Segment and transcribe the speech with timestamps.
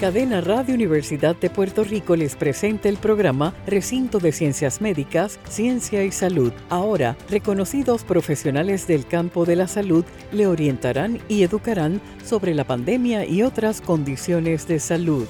[0.00, 6.02] Cadena Radio Universidad de Puerto Rico les presenta el programa Recinto de Ciencias Médicas, Ciencia
[6.04, 6.54] y Salud.
[6.70, 13.26] Ahora, reconocidos profesionales del campo de la salud le orientarán y educarán sobre la pandemia
[13.26, 15.26] y otras condiciones de salud.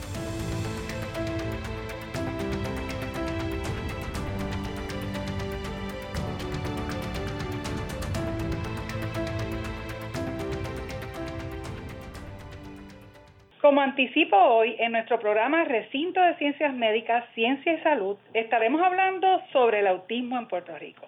[13.71, 19.41] Como anticipo hoy, en nuestro programa Recinto de Ciencias Médicas, Ciencia y Salud, estaremos hablando
[19.53, 21.07] sobre el autismo en Puerto Rico,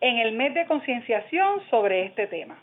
[0.00, 2.58] en el mes de concienciación sobre este tema.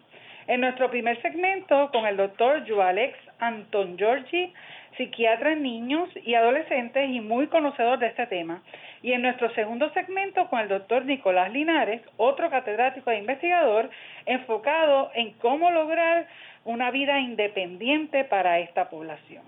[0.48, 4.54] En nuestro primer segmento, con el doctor Joalex Anton Giorgi,
[4.98, 8.62] psiquiatra en niños y adolescentes y muy conocedor de este tema.
[9.04, 13.90] Y en nuestro segundo segmento, con el doctor Nicolás Linares, otro catedrático e investigador,
[14.26, 16.28] enfocado en cómo lograr
[16.68, 19.42] una vida independiente para esta población.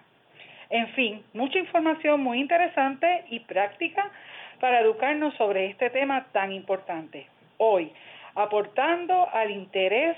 [0.69, 4.09] En fin, mucha información muy interesante y práctica
[4.61, 7.27] para educarnos sobre este tema tan importante.
[7.57, 7.91] Hoy,
[8.35, 10.15] aportando al interés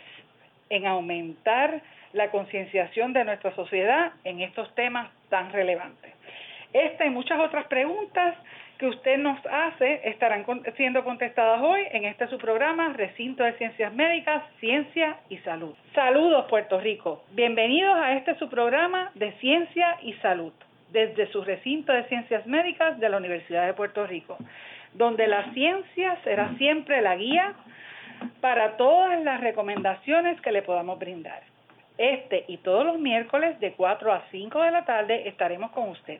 [0.69, 1.81] en aumentar
[2.13, 6.13] la concienciación de nuestra sociedad en estos temas tan relevantes.
[6.71, 8.35] Esta y muchas otras preguntas
[8.81, 10.43] que usted nos hace estarán
[10.75, 15.75] siendo contestadas hoy en este su programa Recinto de Ciencias Médicas, Ciencia y Salud.
[15.93, 20.51] Saludos Puerto Rico, bienvenidos a este su programa de Ciencia y Salud
[20.91, 24.39] desde su recinto de Ciencias Médicas de la Universidad de Puerto Rico,
[24.95, 27.53] donde la ciencia será siempre la guía
[28.39, 31.43] para todas las recomendaciones que le podamos brindar.
[31.99, 36.19] Este y todos los miércoles de 4 a 5 de la tarde estaremos con usted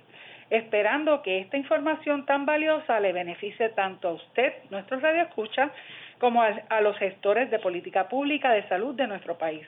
[0.52, 5.72] esperando que esta información tan valiosa le beneficie tanto a usted, nuestro radio escucha,
[6.20, 9.66] como a, los gestores de política pública de salud de nuestro país,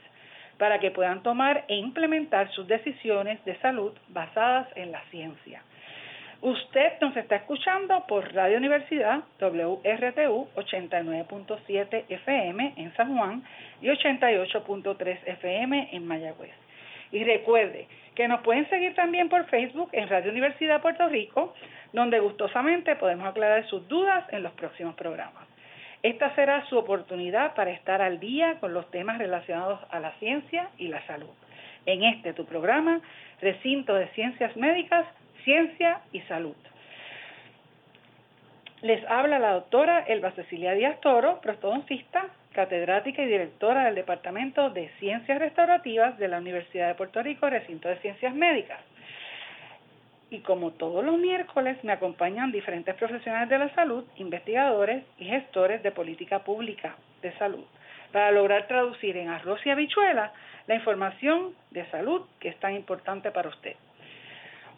[0.58, 5.64] para que puedan tomar e implementar sus decisiones de salud basadas en la ciencia.
[6.42, 13.44] Usted nos está escuchando por Radio Universidad WRTU 89.7 FM en San Juan
[13.82, 16.63] y 88.3 FM en Mayagüez.
[17.14, 21.54] Y recuerde que nos pueden seguir también por Facebook en Radio Universidad Puerto Rico,
[21.94, 25.48] donde gustosamente podemos aclarar sus dudas en los próximos programas.
[26.02, 30.70] Esta será su oportunidad para estar al día con los temas relacionados a la ciencia
[30.80, 31.30] y la salud.
[31.86, 33.00] En este tu programa,
[33.40, 35.06] Recinto de Ciencias Médicas,
[35.44, 36.56] Ciencia y Salud.
[38.82, 44.90] Les habla la doctora Elba Cecilia Díaz Toro, prostodoncista, catedrática y directora del Departamento de
[45.00, 48.80] Ciencias Restaurativas de la Universidad de Puerto Rico, recinto de Ciencias Médicas.
[50.30, 55.84] Y como todos los miércoles me acompañan diferentes profesionales de la salud, investigadores y gestores
[55.84, 57.66] de política pública de salud,
[58.12, 60.32] para lograr traducir en arroz y habichuela
[60.68, 63.76] la información de salud que es tan importante para usted.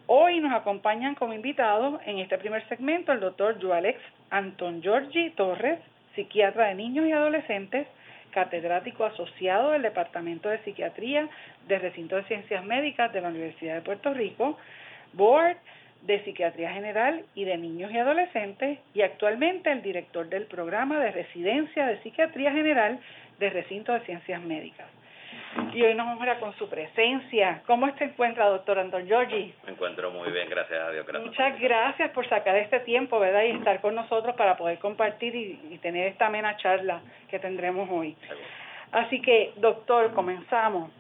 [0.07, 3.99] Hoy nos acompañan como invitados en este primer segmento el doctor Joalex
[4.29, 5.79] Anton Giorgi Torres,
[6.15, 7.87] psiquiatra de niños y adolescentes,
[8.31, 11.29] catedrático asociado del Departamento de Psiquiatría
[11.67, 14.57] del Recinto de Ciencias Médicas de la Universidad de Puerto Rico,
[15.13, 15.57] Board
[16.01, 21.11] de Psiquiatría General y de Niños y Adolescentes y actualmente el director del programa de
[21.11, 22.99] residencia de Psiquiatría General
[23.39, 24.87] del Recinto de Ciencias Médicas
[25.73, 27.61] y hoy nos honra con su presencia.
[27.67, 29.53] ¿Cómo se encuentra, doctor Anton Giorgi?
[29.65, 31.05] Me encuentro muy bien, gracias a Dios.
[31.23, 33.43] Muchas gracias por sacar este tiempo, ¿verdad?
[33.43, 38.15] Y estar con nosotros para poder compartir y, tener esta amena charla que tendremos hoy.
[38.91, 40.91] Así que, doctor, comenzamos.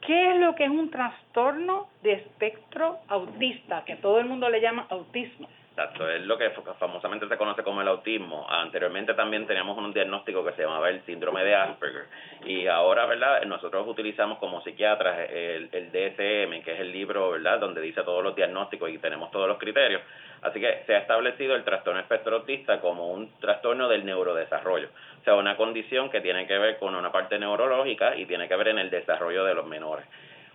[0.00, 4.60] ¿Qué es lo que es un trastorno de espectro autista, que todo el mundo le
[4.60, 5.48] llama autismo?
[5.76, 8.46] Exacto, es lo que famosamente se conoce como el autismo.
[8.48, 12.04] Anteriormente también teníamos un diagnóstico que se llamaba el síndrome de Asperger.
[12.44, 13.42] Y ahora, ¿verdad?
[13.42, 17.58] Nosotros utilizamos como psiquiatras el, el DSM, que es el libro, ¿verdad?
[17.58, 20.00] Donde dice todos los diagnósticos y tenemos todos los criterios.
[20.42, 24.90] Así que se ha establecido el trastorno espectro autista como un trastorno del neurodesarrollo.
[25.22, 28.54] O sea, una condición que tiene que ver con una parte neurológica y tiene que
[28.54, 30.06] ver en el desarrollo de los menores.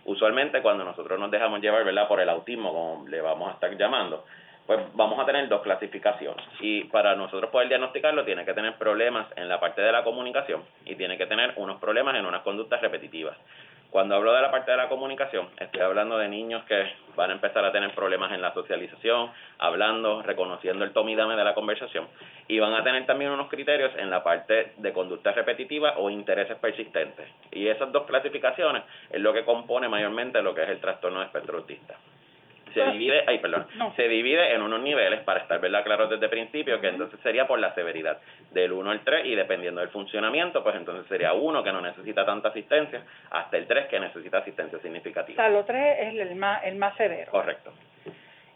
[0.06, 2.08] Usualmente cuando nosotros nos dejamos llevar, ¿verdad?
[2.08, 4.24] Por el autismo, como le vamos a estar llamando,
[4.70, 6.46] pues vamos a tener dos clasificaciones.
[6.60, 10.62] Y para nosotros poder diagnosticarlo, tiene que tener problemas en la parte de la comunicación
[10.84, 13.36] y tiene que tener unos problemas en unas conductas repetitivas.
[13.90, 16.84] Cuando hablo de la parte de la comunicación, estoy hablando de niños que
[17.16, 21.54] van a empezar a tener problemas en la socialización, hablando, reconociendo el tomidame de la
[21.54, 22.06] conversación,
[22.46, 26.56] y van a tener también unos criterios en la parte de conducta repetitiva o intereses
[26.58, 27.28] persistentes.
[27.50, 31.26] Y esas dos clasificaciones es lo que compone mayormente lo que es el trastorno de
[31.26, 31.96] espectro autista
[32.74, 35.84] se divide, ay, perdón, se divide en unos niveles para estar ¿verdad?
[35.84, 38.18] claro desde el principio, que entonces sería por la severidad,
[38.52, 42.24] del 1 al 3 y dependiendo del funcionamiento, pues entonces sería 1 que no necesita
[42.24, 45.42] tanta asistencia, hasta el 3 que necesita asistencia significativa.
[45.42, 47.30] O sea, lo 3 es el más, el más severo.
[47.30, 47.72] Correcto.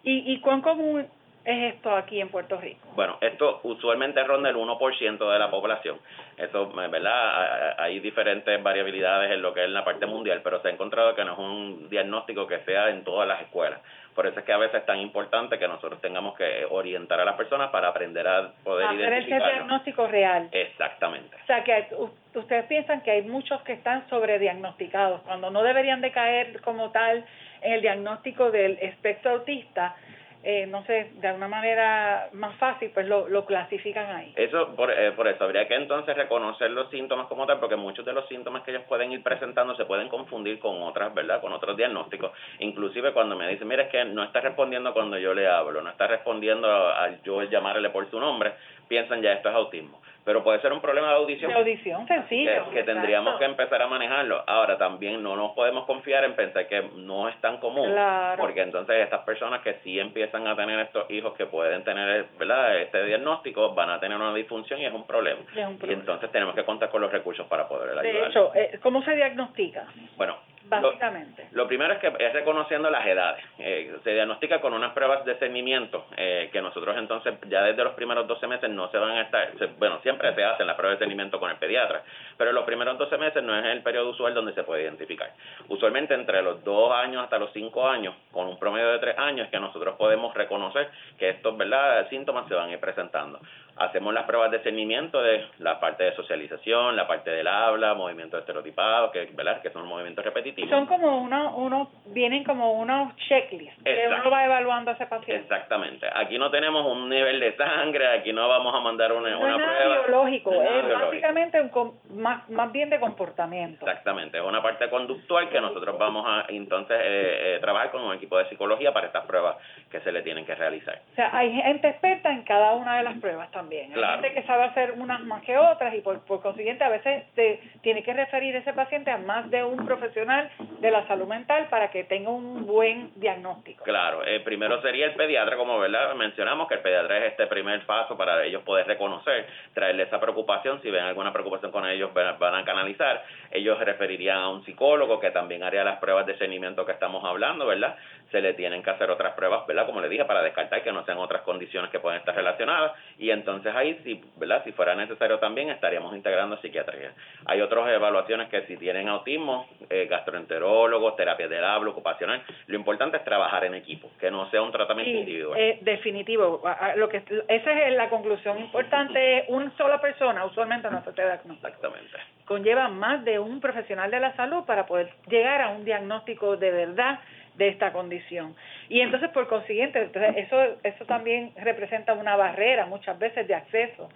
[0.02, 1.06] ¿Y, ¿Y cuán común
[1.44, 2.88] es esto aquí en Puerto Rico?
[2.94, 5.98] Bueno, esto usualmente ronda el 1% de la población.
[6.36, 7.80] Eso, ¿verdad?
[7.80, 11.24] Hay diferentes variabilidades en lo que es la parte mundial, pero se ha encontrado que
[11.24, 13.80] no es un diagnóstico que sea en todas las escuelas.
[14.14, 17.24] Por eso es que a veces es tan importante que nosotros tengamos que orientar a
[17.24, 19.42] las personas para aprender a poder Hacer identificar.
[19.42, 20.48] ese diagnóstico real.
[20.52, 21.36] Exactamente.
[21.42, 21.88] O sea, que
[22.34, 27.24] ustedes piensan que hay muchos que están sobrediagnosticados, cuando no deberían de caer como tal
[27.62, 29.96] en el diagnóstico del espectro autista,
[30.44, 34.32] eh, no sé, de alguna manera más fácil, pues lo, lo clasifican ahí.
[34.36, 38.04] Eso, por, eh, por eso, habría que entonces reconocer los síntomas como tal, porque muchos
[38.04, 41.40] de los síntomas que ellos pueden ir presentando se pueden confundir con otras, ¿verdad?
[41.40, 42.32] Con otros diagnósticos.
[42.58, 45.90] Inclusive cuando me dicen, mira, es que no está respondiendo cuando yo le hablo, no
[45.90, 48.52] está respondiendo al yo llamarle por su nombre,
[48.86, 51.52] piensan ya esto es autismo pero puede ser un problema de audición.
[51.52, 52.70] De audición, sencillo.
[52.70, 54.42] Que, tendríamos que empezar a manejarlo.
[54.46, 57.94] Ahora, también no nos podemos confiar en pensar que no es tan común,
[58.38, 62.78] porque entonces estas personas que sí empiezan a tener estos hijos que pueden tener ¿verdad?
[62.78, 65.42] este diagnóstico van a tener una disfunción y es un problema.
[65.54, 68.04] Y entonces tenemos que contar con los recursos para poder ayudar.
[68.04, 69.86] De hecho, eh, ¿cómo se diagnostica?
[70.16, 71.48] Bueno, básicamente.
[71.52, 73.44] Lo, primero es que es reconociendo las edades.
[73.58, 77.94] Eh, se diagnostica con unas pruebas de cernimiento eh, que nosotros entonces ya desde los
[77.94, 81.04] primeros 12 meses no se van a estar, bueno, siempre se hacen las pruebas de
[81.04, 82.02] cernimiento con el pediatra,
[82.36, 85.30] pero los primeros 12 meses no es el periodo usual donde se puede identificar.
[85.68, 89.48] Usualmente entre los 2 años hasta los 5 años, con un promedio de 3 años,
[89.48, 92.08] que nosotros podemos reconocer que estos ¿verdad?
[92.08, 93.40] síntomas se van a ir presentando
[93.76, 98.40] hacemos las pruebas de cernimiento de la parte de socialización, la parte del habla, movimientos
[98.40, 99.60] estereotipados, que, ¿verdad?
[99.62, 100.70] que son movimientos repetitivos.
[100.70, 105.42] Son como uno, uno vienen como unos checklists que uno va evaluando a ese paciente.
[105.42, 106.08] Exactamente.
[106.14, 109.52] Aquí no tenemos un nivel de sangre, aquí no vamos a mandar una, no una
[109.52, 110.06] es nada prueba.
[110.06, 113.86] biológico, es básicamente un, más, más bien de comportamiento.
[113.86, 118.14] Exactamente, es una parte conductual que nosotros vamos a entonces eh, eh, trabajar con un
[118.14, 119.56] equipo de psicología para estas pruebas
[119.90, 121.00] que se le tienen que realizar.
[121.12, 123.63] O sea, hay gente experta en cada una de las pruebas también.
[123.70, 127.24] Hay gente que sabe hacer unas más que otras y por, por consiguiente a veces
[127.34, 130.50] se tiene que referir ese paciente a más de un profesional
[130.80, 133.84] de la salud mental para que tenga un buen diagnóstico.
[133.84, 136.14] Claro, eh, primero sería el pediatra, como ¿verdad?
[136.14, 140.80] mencionamos, que el pediatra es este primer paso para ellos poder reconocer, traerle esa preocupación,
[140.82, 145.30] si ven alguna preocupación con ellos van a canalizar, ellos referirían a un psicólogo que
[145.30, 147.96] también haría las pruebas de seguimiento que estamos hablando, ¿verdad?
[148.30, 149.86] Se le tienen que hacer otras pruebas, ¿verdad?
[149.86, 153.30] Como le dije, para descartar que no sean otras condiciones que pueden estar relacionadas y
[153.30, 154.62] entonces ahí, si, ¿verdad?
[154.64, 157.12] si fuera necesario también, estaríamos integrando psiquiatría.
[157.46, 163.16] Hay otras evaluaciones que si tienen autismo, eh, gastroenterólogos, terapia del habla, ocupacional, lo importante
[163.18, 165.58] es trabajar en equipo, que no sea un tratamiento individual.
[165.58, 166.62] Eh, definitivo.
[166.96, 169.44] Lo que, esa es la conclusión importante.
[169.48, 171.68] Una sola persona usualmente no se te diagnostica.
[171.68, 172.16] Exactamente.
[172.46, 176.70] Conlleva más de un profesional de la salud para poder llegar a un diagnóstico de
[176.70, 177.20] verdad
[177.56, 178.54] de esta condición.
[178.88, 184.08] Y entonces, por consiguiente, entonces eso, eso también representa una barrera muchas veces de acceso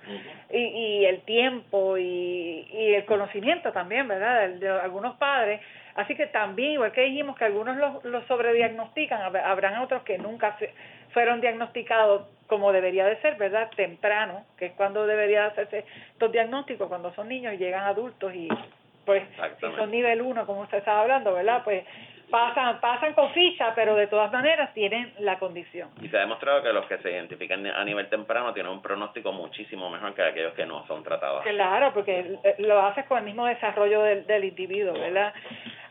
[0.51, 5.61] y, y el tiempo y, y el conocimiento también, ¿verdad?, de, algunos padres.
[5.95, 10.57] Así que también, igual que dijimos que algunos los, los sobrediagnostican, habrán otros que nunca
[11.13, 16.89] fueron diagnosticados como debería de ser, ¿verdad?, temprano, que es cuando debería hacerse estos diagnósticos,
[16.89, 18.49] cuando son niños y llegan adultos y
[19.05, 19.23] pues
[19.59, 21.85] si son nivel 1, como usted estaba hablando, ¿verdad?, pues
[22.31, 25.91] pasan, pasan con ficha, pero de todas maneras tienen la condición.
[26.01, 29.33] Y se ha demostrado que los que se identifican a nivel temprano tienen un pronóstico
[29.33, 31.43] muchísimo mejor que aquellos que no son tratados.
[31.45, 35.33] Claro, porque lo haces con el mismo desarrollo del, del individuo, ¿verdad?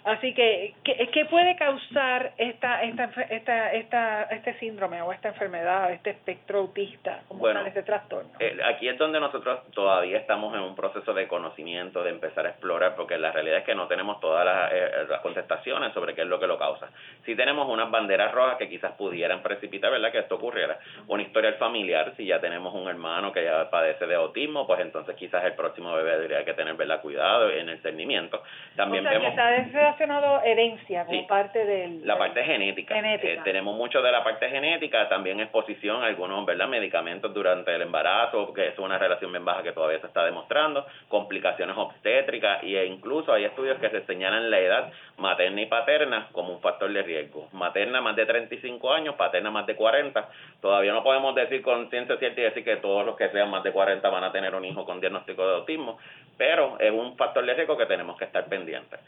[0.08, 5.92] Así que, ¿qué, ¿qué, puede causar esta, esta, esta, esta, este síndrome o esta enfermedad,
[5.92, 8.32] este espectro autista, como bueno, este trastorno?
[8.40, 12.52] Eh, aquí es donde nosotros todavía estamos en un proceso de conocimiento, de empezar a
[12.52, 16.22] explorar, porque la realidad es que no tenemos todas las, eh, las contestaciones sobre qué
[16.22, 16.88] es lo que lo causa.
[17.26, 20.80] Si tenemos unas banderas rojas que quizás pudieran precipitar, ¿verdad?, que esto ocurriera.
[21.08, 25.18] Una historia familiar, si ya tenemos un hermano que ya padece de autismo, pues entonces
[25.18, 28.42] quizás el próximo bebé debería que tener, ¿verdad?, cuidado en el cernimiento.
[28.78, 29.97] También o sea, vemos...
[29.97, 32.06] Que relacionado herencia como parte del...
[32.06, 32.96] La parte genética.
[32.96, 33.34] genética.
[33.34, 36.68] Eh, tenemos mucho de la parte genética, también exposición a algunos ¿verdad?
[36.68, 40.86] medicamentos durante el embarazo, que es una relación bien baja que todavía se está demostrando,
[41.08, 46.54] complicaciones obstétricas e incluso hay estudios que se señalan la edad materna y paterna como
[46.54, 47.48] un factor de riesgo.
[47.54, 50.30] Materna más de 35 años, paterna más de 40.
[50.62, 53.63] Todavía no podemos decir con ciencia cierta y decir que todos los que sean más
[53.63, 55.98] de 40 van a tener un hijo con diagnóstico de autismo,
[56.38, 59.00] pero es un factor de riesgo que tenemos que estar pendientes.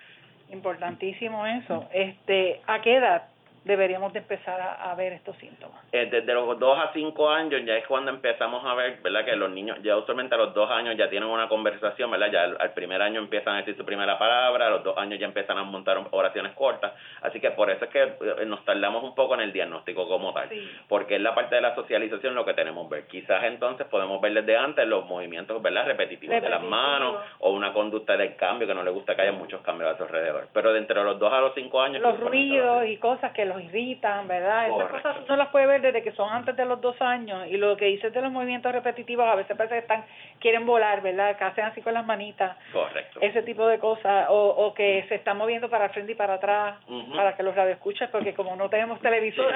[0.51, 1.87] Importantísimo eso.
[1.93, 3.23] Este, ¿A qué edad
[3.63, 5.79] deberíamos de empezar a, ver estos síntomas?
[5.91, 9.25] Eh, desde los 2 a 5 años ya es cuando empezamos a ver, ¿verdad?
[9.25, 12.31] Que los niños ya usualmente a los 2 años ya tienen una conversación, ¿verdad?
[12.31, 15.25] Ya al, primer año empiezan a decir su primera palabra, a los 2 años ya
[15.25, 19.15] empiezan a montar oraciones cortas, así que por eso es que eh, nos tardamos un
[19.15, 20.49] poco en el diagnóstico como tal,
[20.87, 23.07] porque es la parte de la socialización lo que tenemos que ver.
[23.07, 25.85] Quizás entonces podemos ver desde antes los movimientos, ¿verdad?
[25.85, 29.31] Repetitivos de las manos o una conducta del cambio que no le gusta que haya
[29.31, 32.01] muchos cambios a su alrededor, pero de entre los 2 a los 5 años...
[32.01, 34.69] Los ruidos y cosas que los irritan, ¿verdad?
[34.69, 37.57] Esas cosas no las puede ver desde que son antes de los dos años y
[37.57, 40.05] lo que dices de los movimientos repetitivos a veces parece que están,
[40.39, 41.35] quieren volar, ¿verdad?
[41.37, 42.55] Que hacen así con las manitas.
[42.71, 43.19] Correcto.
[43.21, 46.75] Ese tipo de cosas o, o que se están moviendo para frente y para atrás
[47.15, 49.53] para que los radioescuchas, porque como no tenemos televisor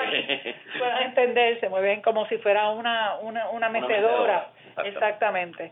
[0.77, 4.49] puedan entender, se mueven como si fuera una, una, una mecedora.
[4.83, 5.71] Exactamente.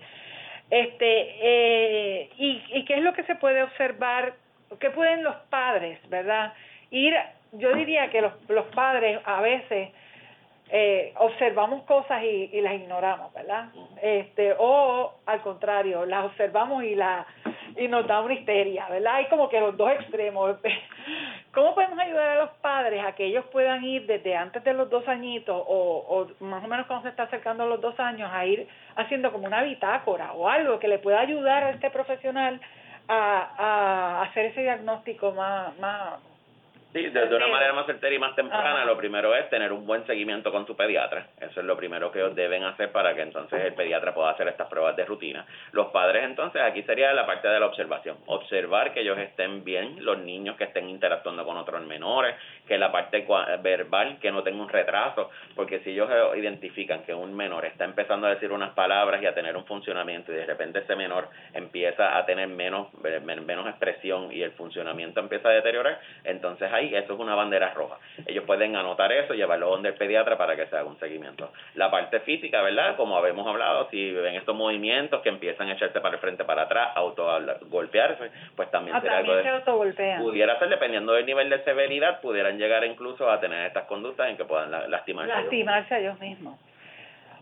[0.69, 4.33] Este, eh, y, ¿Y qué es lo que se puede observar?
[4.79, 6.53] ¿Qué pueden los padres, verdad?
[6.91, 7.13] Ir
[7.53, 9.89] yo diría que los, los padres a veces
[10.69, 13.69] eh, observamos cosas y, y, las ignoramos, ¿verdad?
[14.01, 17.25] Este, o al contrario, las observamos y la
[17.77, 19.15] y nos da una histeria, ¿verdad?
[19.15, 20.57] Hay como que los dos extremos.
[21.53, 24.89] ¿Cómo podemos ayudar a los padres a que ellos puedan ir desde antes de los
[24.89, 28.29] dos añitos o, o más o menos cuando se está acercando a los dos años
[28.31, 32.59] a ir haciendo como una bitácora o algo que le pueda ayudar a este profesional
[33.07, 36.19] a, a hacer ese diagnóstico más, más,
[36.93, 40.05] Sí, de, una manera más certera y más temprana, lo primero es tener un buen
[40.05, 41.27] seguimiento con tu pediatra.
[41.39, 44.49] Eso es lo primero que ellos deben hacer para que entonces el pediatra pueda hacer
[44.49, 45.45] estas pruebas de rutina.
[45.71, 48.17] Los padres entonces, aquí sería la parte de la observación.
[48.25, 52.35] Observar que ellos estén bien, los niños que estén interactuando con otros menores,
[52.67, 53.25] que la parte
[53.61, 58.27] verbal, que no tenga un retraso, porque si ellos identifican que un menor está empezando
[58.27, 62.17] a decir unas palabras y a tener un funcionamiento y de repente ese menor empieza
[62.17, 62.87] a tener menos,
[63.21, 67.97] menos expresión y el funcionamiento empieza a deteriorar, entonces hay eso es una bandera roja.
[68.25, 71.51] Ellos pueden anotar eso, llevarlo donde el pediatra para que se haga un seguimiento.
[71.75, 72.95] La parte física, ¿verdad?
[72.95, 76.63] Como habíamos hablado, si ven estos movimientos que empiezan a echarse para el frente, para
[76.63, 77.27] atrás, auto
[77.69, 79.43] golpearse, pues también ah, será algo de,
[80.19, 84.37] Pudiera ser, dependiendo del nivel de severidad, pudieran llegar incluso a tener estas conductas en
[84.37, 85.33] que puedan lastimarse.
[85.33, 86.59] Lastimarse a ellos mismos.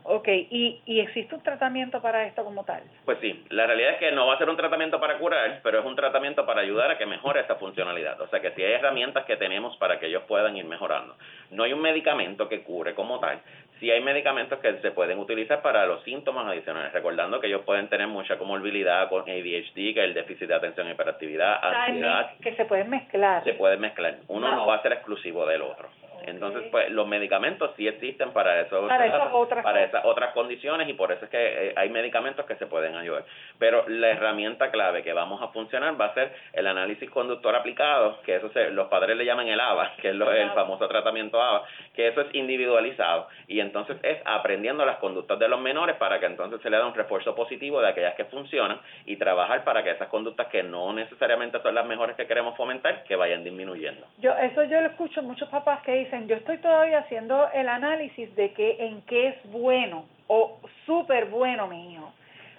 [0.04, 2.82] Ok, ¿Y, ¿y existe un tratamiento para esto como tal?
[3.06, 5.80] Pues sí, la realidad es que no va a ser un tratamiento para curar, pero
[5.80, 8.20] es un tratamiento para ayudar a que mejore esta funcionalidad.
[8.22, 11.16] O sea que sí hay herramientas que tenemos para que ellos puedan ir mejorando.
[11.52, 13.40] No hay un medicamento que cure como tal,
[13.80, 17.88] sí hay medicamentos que se pueden utilizar para los síntomas adicionales, recordando que ellos pueden
[17.88, 22.32] tener mucha comorbilidad con ADHD, que es el déficit de atención y hiperactividad, ansiedad.
[22.42, 23.44] Que se pueden mezclar.
[23.44, 24.18] Se pueden mezclar.
[24.28, 25.90] Uno no va a ser exclusivo del otro.
[26.26, 30.88] Entonces, pues los medicamentos sí existen para eso, para, esas otras, para esas otras condiciones
[30.90, 33.24] y por eso es que eh, hay medicamentos que se pueden ayudar.
[33.58, 38.22] Pero la herramienta clave que vamos a funcionar va a ser el análisis conductor aplicado,
[38.24, 41.64] que eso se, los padres le llaman el ABA, que es el famoso tratamiento ABA,
[41.94, 43.28] que eso es individualizado.
[43.48, 46.86] Y entonces es aprendiendo las conductas de los menores para que entonces se le da
[46.86, 50.94] un refuerzo positivo de aquellas que funcionan y trabajar para que esas conductas que no
[50.94, 54.06] necesariamente son las mejores que queremos fomentar, que vayan disminuyendo.
[54.18, 58.36] Yo eso yo lo escucho muchos papás que dicen yo estoy todavía haciendo el análisis
[58.36, 62.14] de que en qué es bueno o súper bueno mi hijo.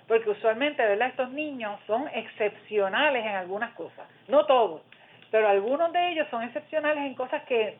[0.06, 1.08] Porque usualmente, ¿verdad?
[1.08, 4.08] Estos niños son excepcionales en algunas cosas.
[4.28, 4.82] No todos,
[5.30, 7.76] pero algunos de ellos son excepcionales en cosas que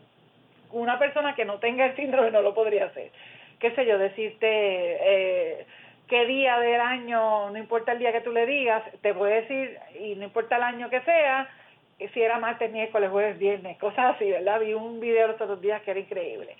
[0.72, 3.10] una persona que no tenga el síndrome no lo podría hacer.
[3.58, 5.66] Qué sé yo, decirte eh,
[6.08, 9.78] qué día del año, no importa el día que tú le digas, te puede decir,
[9.98, 11.48] y no importa el año que sea,
[12.08, 14.60] si era martes, miércoles, jueves, viernes, cosas así, ¿verdad?
[14.60, 16.56] Vi un video los otros días que era increíble.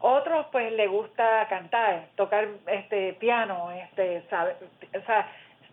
[0.00, 4.54] Otros pues le gusta cantar, tocar este piano, este, sabe,
[4.94, 5.28] o sea,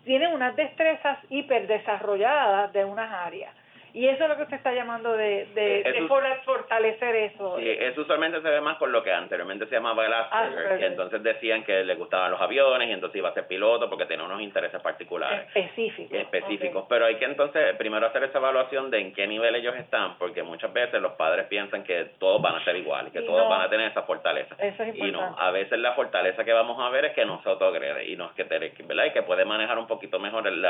[0.06, 3.54] tienen unas destrezas hiper desarrolladas de unas áreas.
[3.94, 6.08] Y eso es lo que usted está llamando de, de, de
[6.46, 7.58] fortalecer eso.
[7.58, 11.22] Sí, eso usualmente se ve más con lo que anteriormente se llamaba el Asperger, entonces
[11.24, 14.42] decían que le gustaban los aviones y entonces iba a ser piloto porque tenía unos
[14.42, 15.48] intereses particulares.
[15.54, 16.18] Específicos.
[16.18, 16.86] Específicos.
[16.88, 20.44] Pero hay que entonces primero hacer esa evaluación de en qué nivel ellos están, porque
[20.44, 23.70] muchas veces los padres piensan que todos van a ser iguales, que todos van a
[23.70, 24.56] tener esa fortaleza.
[24.58, 27.42] Eso es y no, a veces la fortaleza que vamos a ver es que no
[27.44, 28.44] se autoagrede y, no es que,
[28.84, 29.06] ¿verdad?
[29.06, 30.64] y que puede manejar un poquito mejor el,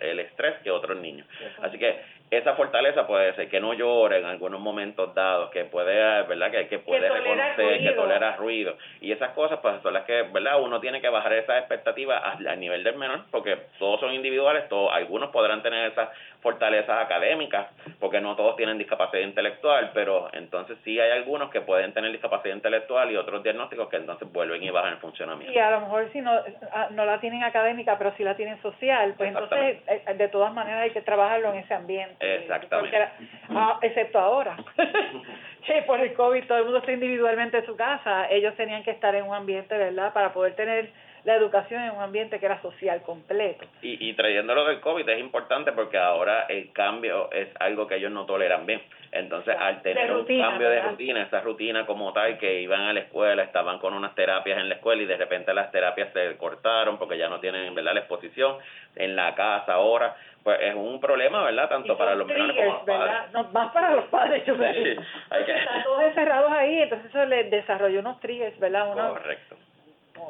[0.00, 1.26] el estrés que otros niños.
[1.62, 5.64] Así que esa fortaleza fortaleza puede ser que no llore en algunos momentos dados, que
[5.64, 6.50] puede, ¿verdad?
[6.50, 8.76] Que, que puede reconocer, que tolera ruido.
[9.00, 10.60] Y esas cosas, pues son las que, ¿verdad?
[10.60, 14.92] Uno tiene que bajar esas expectativas a, nivel del menor, porque todos son individuales, todos,
[14.92, 16.10] algunos podrán tener esas
[16.42, 21.92] fortalezas académicas, porque no todos tienen discapacidad intelectual, pero entonces sí hay algunos que pueden
[21.94, 25.52] tener discapacidad intelectual y otros diagnósticos que entonces vuelven y bajan el funcionamiento.
[25.52, 26.32] Y a lo mejor si no,
[26.72, 30.52] ah, no la tienen académica, pero sí la tienen social, pues entonces eh, de todas
[30.52, 32.16] maneras hay que trabajarlo en ese ambiente.
[32.62, 33.08] Exactamente.
[33.50, 34.56] Ah, excepto ahora.
[35.66, 38.90] che, por el COVID todo el mundo está individualmente en su casa, ellos tenían que
[38.90, 40.90] estar en un ambiente, ¿verdad?, para poder tener
[41.24, 43.66] la educación en un ambiente que era social completo.
[43.82, 48.12] Y, y trayéndolo del COVID es importante porque ahora el cambio es algo que ellos
[48.12, 48.80] no toleran bien.
[49.10, 53.00] Entonces, al tener un cambio de rutina, esa rutina como tal, que iban a la
[53.00, 56.98] escuela, estaban con unas terapias en la escuela y de repente las terapias se cortaron
[56.98, 57.94] porque ya no tienen ¿verdad?
[57.94, 58.56] la exposición
[58.96, 60.14] en la casa ahora,
[60.48, 61.68] pues es un problema, ¿verdad?
[61.68, 63.32] Tanto para los menores como los padres.
[63.34, 64.96] No, más para los padres, yo sí,
[65.30, 69.10] Están todos encerrados ahí, entonces eso les desarrolló unos triggers, ¿verdad?
[69.10, 69.56] Correcto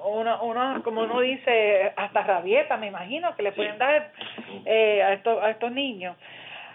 [0.05, 4.11] uno, uno, como uno dice, hasta rabieta, me imagino, que le pueden dar
[4.67, 6.17] eh, a, estos, a estos niños.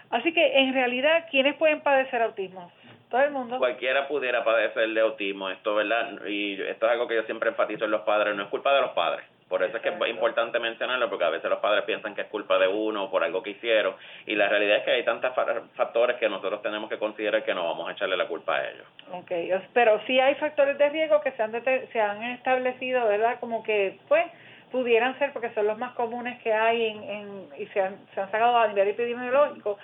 [0.08, 2.72] Así que en realidad, ¿quiénes pueden padecer autismo?
[3.10, 3.58] Todo el mundo.
[3.58, 6.26] Cualquiera pudiera padecer de autismo, esto, ¿verdad?
[6.26, 8.80] Y esto es algo que yo siempre enfatizo en los padres, no es culpa de
[8.80, 12.14] los padres por eso es que es importante mencionarlo, porque a veces los padres piensan
[12.14, 13.94] que es culpa de uno por algo que hicieron,
[14.26, 15.32] y la realidad es que hay tantos
[15.74, 18.86] factores que nosotros tenemos que considerar que no vamos a echarle la culpa a ellos.
[19.12, 19.30] Ok,
[19.72, 23.38] pero sí hay factores de riesgo que se han, se han establecido, ¿verdad?
[23.40, 24.24] Como que, pues,
[24.72, 28.20] pudieran ser, porque son los más comunes que hay en, en y se han, se
[28.20, 29.78] han sacado a nivel epidemiológico,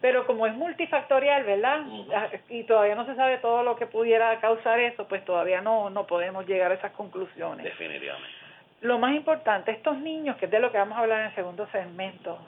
[0.00, 1.82] pero como es multifactorial, ¿verdad?
[2.14, 5.90] Ah, y todavía no se sabe todo lo que pudiera causar eso, pues todavía no,
[5.90, 7.64] no podemos llegar a esas conclusiones.
[7.64, 8.41] Definitivamente.
[8.82, 11.34] Lo más importante, estos niños, que es de lo que vamos a hablar en el
[11.34, 12.38] segundo segmento,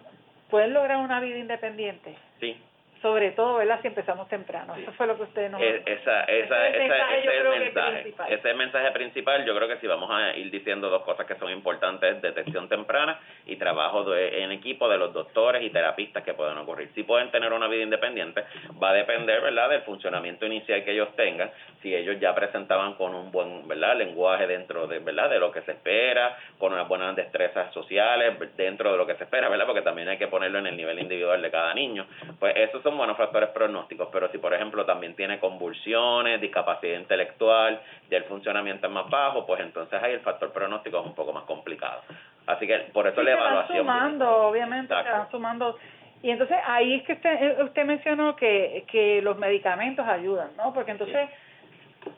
[0.51, 2.17] ¿pueden lograr una vida independiente?
[2.41, 2.57] Sí
[3.05, 3.81] sobre todo, ¿verdad?
[3.83, 4.75] Si empezamos temprano.
[4.77, 5.61] Eso fue lo que ustedes nos...
[5.61, 8.09] E, esa, esa, ese, ese, es el mensaje.
[8.09, 9.45] ese es el mensaje principal.
[9.45, 13.21] Yo creo que si vamos a ir diciendo dos cosas que son importantes, detección temprana
[13.45, 16.93] y trabajo de, en equipo de los doctores y terapistas que pueden ocurrir.
[16.95, 18.43] Si pueden tener una vida independiente,
[18.83, 21.51] va a depender, ¿verdad?, del funcionamiento inicial que ellos tengan.
[21.83, 25.61] Si ellos ya presentaban con un buen, ¿verdad?, lenguaje dentro de, ¿verdad?, de lo que
[25.61, 29.83] se espera, con unas buenas destrezas sociales dentro de lo que se espera, ¿verdad?, porque
[29.83, 32.07] también hay que ponerlo en el nivel individual de cada niño.
[32.41, 37.81] Pues esos son buenos factores pronósticos, pero si por ejemplo también tiene convulsiones, discapacidad intelectual
[38.11, 41.33] y el funcionamiento es más bajo, pues entonces ahí el factor pronóstico es un poco
[41.33, 42.03] más complicado.
[42.47, 43.79] Así que por eso la evaluación.
[43.79, 45.79] Se sumando, obviamente, se van sumando.
[46.23, 50.73] Y entonces ahí es que usted, usted mencionó que, que los medicamentos ayudan, ¿no?
[50.73, 51.29] Porque entonces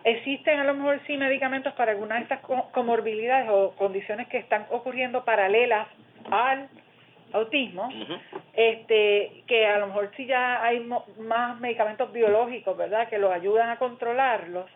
[0.05, 2.40] existen a lo mejor sí medicamentos para algunas de estas
[2.72, 5.88] comorbilidades o condiciones que están ocurriendo paralelas
[6.31, 6.68] al
[7.32, 7.88] autismo,
[8.54, 13.70] este, que a lo mejor sí ya hay más medicamentos biológicos, ¿verdad?, que los ayudan
[13.70, 14.66] a controlarlos.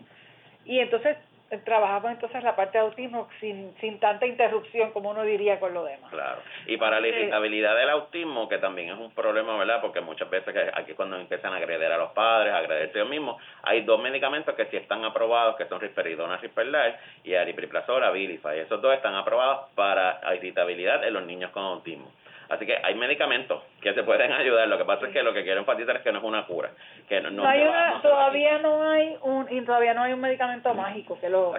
[0.65, 1.17] Y entonces
[1.51, 5.75] eh, trabajamos entonces la parte de autismo sin, sin tanta interrupción como uno diría con
[5.75, 6.09] lo demás.
[6.11, 6.41] Claro.
[6.67, 9.81] Y para la irritabilidad del autismo, que también es un problema, ¿verdad?
[9.81, 13.11] Porque muchas veces que aquí cuando empiezan a agredir a los padres, a agredirse ellos
[13.11, 18.59] mismos, hay dos medicamentos que sí están aprobados, que son risperidona, risperidona y aripiprazol, abilify.
[18.59, 22.13] Esos dos están aprobados para irritabilidad en los niños con autismo.
[22.51, 24.67] Así que hay medicamentos que se pueden ayudar.
[24.67, 26.71] Lo que pasa es que lo que quiero enfatizar es que no es una cura.
[27.09, 27.65] Que no, hay
[28.03, 31.55] todavía no hay un y todavía no hay un medicamento mágico que lo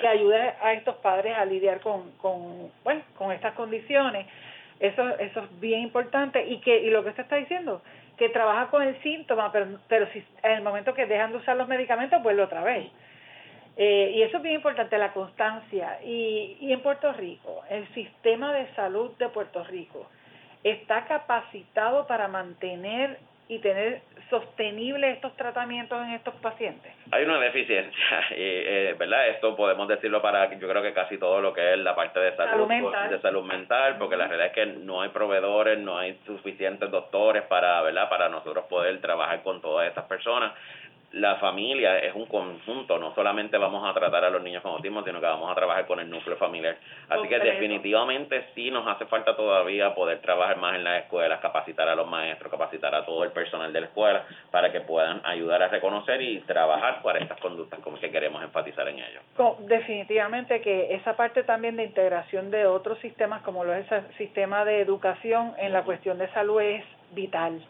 [0.00, 4.26] que ayude a estos padres a lidiar con con bueno, con estas condiciones.
[4.80, 7.80] Eso eso es bien importante y que y lo que se está diciendo
[8.18, 11.56] que trabaja con el síntoma, pero pero si en el momento que dejan de usar
[11.56, 12.90] los medicamentos vuelve otra vez.
[13.76, 16.00] Eh, y eso es bien importante, la constancia.
[16.04, 20.10] Y, y en Puerto Rico, el sistema de salud de Puerto Rico,
[20.64, 26.90] está capacitado para mantener y tener sostenible estos tratamientos en estos pacientes?
[27.10, 29.28] Hay una deficiencia, eh, ¿verdad?
[29.28, 32.34] Esto podemos decirlo para, yo creo que casi todo lo que es la parte de
[32.34, 33.10] salud, mental.
[33.10, 37.42] de salud mental, porque la realidad es que no hay proveedores, no hay suficientes doctores
[37.42, 38.08] para, ¿verdad?
[38.08, 40.52] Para nosotros poder trabajar con todas estas personas
[41.12, 45.04] la familia es un conjunto, no solamente vamos a tratar a los niños con autismo,
[45.04, 46.76] sino que vamos a trabajar con el núcleo familiar.
[47.08, 51.88] Así que definitivamente sí nos hace falta todavía poder trabajar más en las escuelas, capacitar
[51.88, 55.62] a los maestros, capacitar a todo el personal de la escuela para que puedan ayudar
[55.62, 59.20] a reconocer y trabajar para estas conductas como que queremos enfatizar en ello.
[59.60, 64.64] Definitivamente que esa parte también de integración de otros sistemas como lo es el sistema
[64.64, 67.62] de educación en la cuestión de salud es vital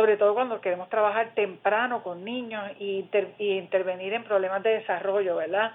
[0.00, 3.04] sobre todo cuando queremos trabajar temprano con niños y,
[3.38, 5.72] intervenir en problemas de desarrollo, ¿verdad?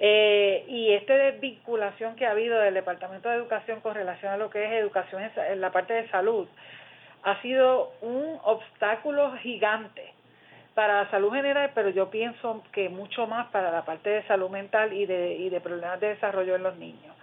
[0.00, 4.50] Eh, y esta desvinculación que ha habido del Departamento de Educación con relación a lo
[4.50, 6.48] que es educación en la parte de salud
[7.22, 10.14] ha sido un obstáculo gigante
[10.74, 14.50] para la salud general, pero yo pienso que mucho más para la parte de salud
[14.50, 17.14] mental y de, y de problemas de desarrollo en los niños.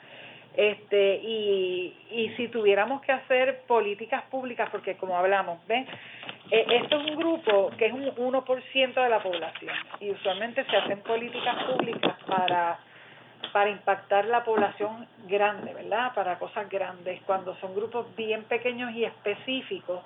[0.55, 5.85] Este, y, y si tuviéramos que hacer políticas públicas, porque como hablamos, ¿ven?
[6.51, 10.77] Eh, esto es un grupo que es un 1% de la población y usualmente se
[10.77, 12.79] hacen políticas públicas para
[13.51, 16.13] para impactar la población grande, ¿verdad?
[16.13, 17.21] Para cosas grandes.
[17.25, 20.01] Cuando son grupos bien pequeños y específicos,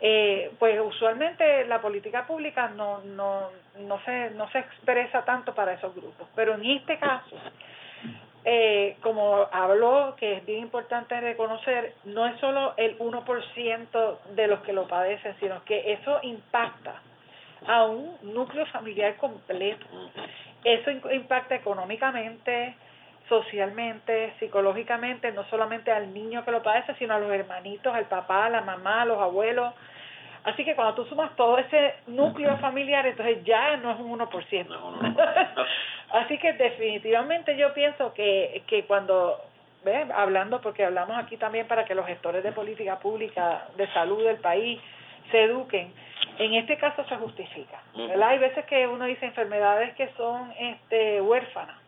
[0.00, 5.74] eh, pues usualmente la política pública no, no, no, se, no se expresa tanto para
[5.74, 6.28] esos grupos.
[6.34, 7.36] Pero en este caso,
[8.44, 14.60] eh, como habló, que es bien importante reconocer, no es solo el 1% de los
[14.60, 17.00] que lo padecen, sino que eso impacta
[17.66, 19.86] a un núcleo familiar completo.
[20.62, 22.74] Eso impacta económicamente,
[23.28, 28.46] socialmente, psicológicamente, no solamente al niño que lo padece, sino a los hermanitos, al papá,
[28.46, 29.72] a la mamá, a los abuelos.
[30.44, 35.16] Así que cuando tú sumas todo ese núcleo familiar, entonces ya no es un 1%.
[36.14, 39.36] Así que definitivamente yo pienso que, que cuando,
[39.84, 40.06] ¿ve?
[40.14, 44.36] hablando, porque hablamos aquí también para que los gestores de política pública, de salud del
[44.36, 44.80] país,
[45.32, 45.92] se eduquen,
[46.38, 47.82] en este caso se justifica.
[47.96, 48.28] ¿verdad?
[48.28, 51.78] Hay veces que uno dice enfermedades que son este, huérfanas,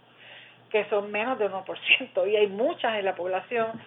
[0.71, 3.81] que son menos de 1%, y hay muchas en la población,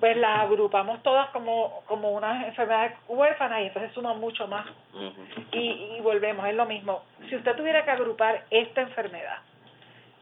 [0.00, 4.64] pues las agrupamos todas como, como unas enfermedades huérfanas y entonces suman mucho más.
[5.52, 7.02] y, y volvemos, es lo mismo.
[7.28, 9.36] Si usted tuviera que agrupar esta enfermedad,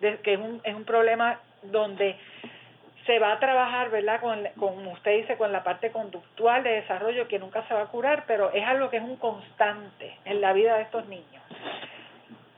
[0.01, 2.17] de, que es un, es un problema donde
[3.07, 4.21] se va a trabajar, ¿verdad?
[4.21, 7.87] Con, como usted dice, con la parte conductual de desarrollo que nunca se va a
[7.87, 11.43] curar, pero es algo que es un constante en la vida de estos niños.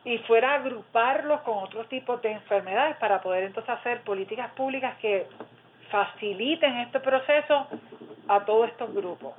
[0.05, 5.27] Y fuera agruparlos con otros tipos de enfermedades para poder entonces hacer políticas públicas que
[5.91, 7.69] faciliten este proceso
[8.29, 9.35] a todos estos grupos.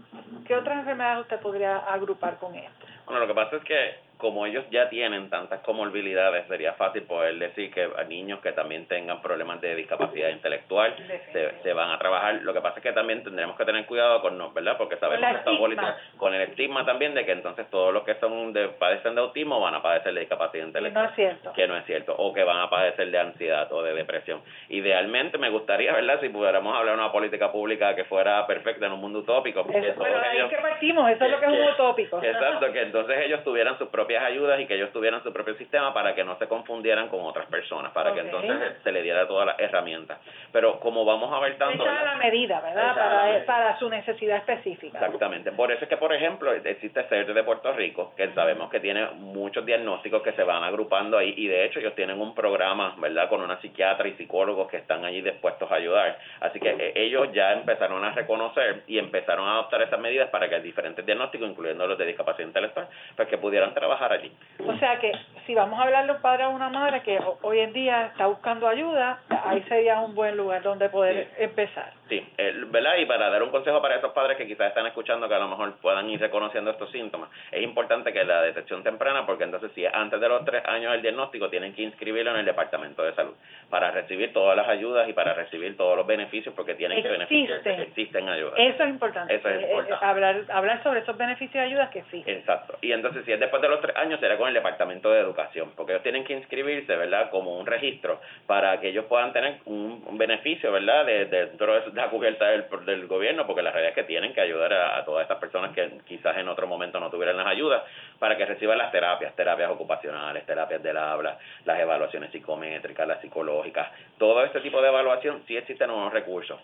[0.46, 2.86] ¿Qué otras enfermedades usted podría agrupar con esto?
[3.06, 7.38] Bueno, lo que pasa es que como ellos ya tienen tantas comorbilidades, sería fácil poder
[7.38, 10.96] decir que a niños que también tengan problemas de discapacidad intelectual
[11.34, 12.36] se, se, van a trabajar.
[12.36, 14.78] Lo que pasa es que también tendremos que tener cuidado con, ¿verdad?
[14.78, 18.54] Porque sabemos que política, con el estigma también de que entonces todos los que son
[18.54, 21.04] de padecen de autismo van a padecer de discapacidad intelectual.
[21.04, 21.52] no es cierto.
[21.52, 22.16] Que no es cierto.
[22.18, 24.42] O que van a padecer de ansiedad o de depresión.
[24.70, 26.22] Idealmente me gustaría, ¿verdad?
[26.22, 29.68] Si pudiéramos hablar de una política pública que fuera perfecta en un mundo utópico.
[29.70, 32.24] Eso, pero ahí que partimos, eso es lo que es un utópico.
[32.24, 35.94] Exacto, que entonces ellos tuvieran sus propias ayudas y que ellos tuvieran su propio sistema
[35.94, 39.48] para que no se confundieran con otras personas, para que entonces se le diera todas
[39.48, 40.20] las herramientas.
[40.52, 41.84] Pero como vamos a ver tanto...
[41.84, 42.96] Esa la medida, ¿verdad?
[42.96, 44.98] Para, para su necesidad específica.
[44.98, 45.52] Exactamente.
[45.52, 49.08] Por eso es que, por ejemplo, existe CERT de Puerto Rico, que sabemos que tiene
[49.16, 53.30] muchos diagnósticos que se van agrupando ahí y de hecho ellos tienen un programa, ¿verdad?
[53.30, 56.18] Con una psiquiatra y psicólogos que están allí dispuestos a ayudar.
[56.40, 60.50] Así que eh, ellos ya empezaron a reconocer y empezaron a adoptar esas medidas para
[60.50, 64.32] que diferentes diagnósticos, incluyendo los de discapacidad intelectual, pues que pudieran trabajar allí.
[64.66, 65.12] O sea que
[65.46, 68.28] si vamos a hablarle a un padre o una madre que hoy en día está
[68.28, 71.92] buscando ayuda, ahí sería un buen lugar donde poder empezar.
[72.14, 72.24] Sí,
[72.68, 72.98] ¿verdad?
[72.98, 75.48] Y para dar un consejo para esos padres que quizás están escuchando que a lo
[75.48, 79.84] mejor puedan ir reconociendo estos síntomas, es importante que la detección temprana, porque entonces si
[79.86, 83.34] antes de los tres años del diagnóstico, tienen que inscribirlo en el Departamento de Salud
[83.70, 87.82] para recibir todas las ayudas y para recibir todos los beneficios, porque tienen que beneficiarse.
[87.82, 88.54] Existen ayudas.
[88.58, 89.34] Eso es importante.
[89.34, 90.06] Eso es eh, eh, importante.
[90.06, 92.38] hablar, hablar sobre esos beneficios y ayudas que existen.
[92.38, 92.78] Exacto.
[92.82, 95.72] Y entonces si es después de los tres años, será con el Departamento de Educación,
[95.76, 97.32] porque ellos tienen que inscribirse, ¿verdad?
[97.32, 101.06] Como un registro para que ellos puedan tener un, beneficio, ¿verdad?
[101.06, 104.42] De, dentro de la cubierta del, del gobierno, porque la realidad es que tienen que
[104.42, 107.84] ayudar a, todas estas personas que quizás en otro momento no tuvieran las ayudas
[108.20, 113.90] para que reciban las terapias, terapias ocupacionales, terapias del habla, las evaluaciones psicométricas, las psicológicas,
[114.18, 116.60] todo este tipo de evaluación sí existen unos recursos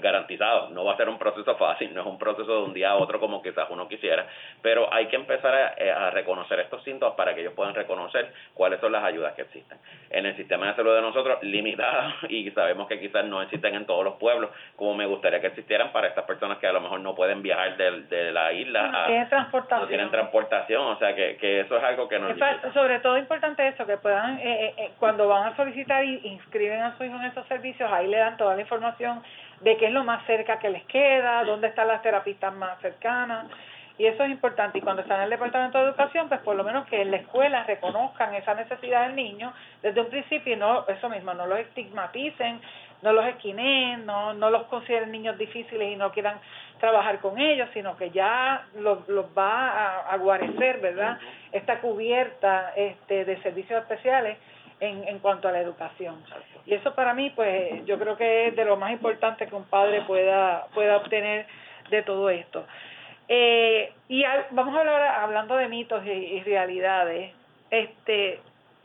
[0.00, 0.70] garantizado.
[0.70, 2.96] No va a ser un proceso fácil, no es un proceso de un día a
[2.96, 4.26] otro como quizás uno quisiera,
[4.62, 8.32] pero hay que empezar a, eh, a, reconocer estos síntomas para que ellos puedan reconocer
[8.54, 9.78] cuáles son las ayudas que existen.
[10.10, 13.86] En el sistema de salud de nosotros, limitadas, y sabemos que quizás no existen en
[13.86, 17.00] todos los pueblos, como me gustaría que existieran para estas personas que a lo mejor
[17.00, 18.88] no pueden viajar de, de la isla.
[18.88, 19.80] No tienen transportación.
[19.80, 22.38] No tienen transportación, o sea que, que eso es algo que nos...
[22.72, 26.80] Sobre todo importante eso, que puedan, eh, eh, eh, cuando van a solicitar y inscriben
[26.80, 29.22] a su hijo en esos servicios, ahí le dan toda la información
[29.64, 33.46] de qué es lo más cerca que les queda, dónde están las terapistas más cercanas.
[33.96, 34.78] Y eso es importante.
[34.78, 37.16] Y cuando están en el Departamento de Educación, pues por lo menos que en la
[37.16, 41.60] escuela reconozcan esa necesidad del niño desde un principio y no, eso mismo, no los
[41.60, 42.60] estigmaticen,
[43.02, 46.38] no los esquinen, no, no los consideren niños difíciles y no quieran
[46.80, 51.18] trabajar con ellos, sino que ya los, los va a, a guarecer, ¿verdad?
[51.52, 54.36] Esta cubierta este, de servicios especiales
[54.84, 56.22] en, en cuanto a la educación.
[56.66, 59.64] Y eso para mí, pues yo creo que es de lo más importante que un
[59.64, 61.46] padre pueda, pueda obtener
[61.90, 62.64] de todo esto.
[63.28, 67.32] Eh, y vamos a hablar hablando de mitos y, realidades.
[67.70, 68.40] Este,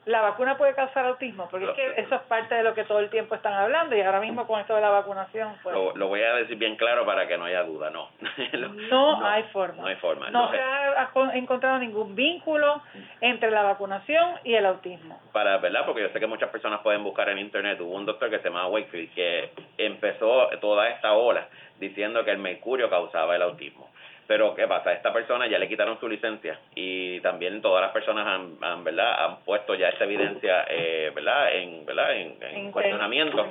[0.10, 2.98] la vacuna puede causar autismo, porque es que eso es parte de lo que todo
[2.98, 5.54] el tiempo están hablando y ahora mismo con esto de la vacunación.
[5.62, 8.10] Pues, lo, voy a decir bien claro para que no haya duda, no.
[8.89, 9.84] no, hay forma.
[9.84, 10.32] No hay forma.
[10.32, 12.82] No, se ha encontrado ningún vínculo
[13.22, 15.22] entre la vacunación y el autismo.
[15.32, 15.86] Para, ¿verdad?
[15.86, 17.80] Porque yo sé que muchas personas pueden buscar en internet.
[17.80, 21.48] Hubo un doctor que se llama Wakefield que empezó toda esta ola
[21.80, 23.89] diciendo que el mercurio causaba el autismo.
[24.29, 24.93] Pero ¿qué pasa?
[24.93, 29.25] Esta persona ya le quitaron su licencia y también todas las personas han, ¿verdad?
[29.25, 31.55] han puesto ya esta evidencia eh, ¿verdad?
[31.55, 32.15] En, ¿verdad?
[32.15, 33.43] En, cuestionamiento,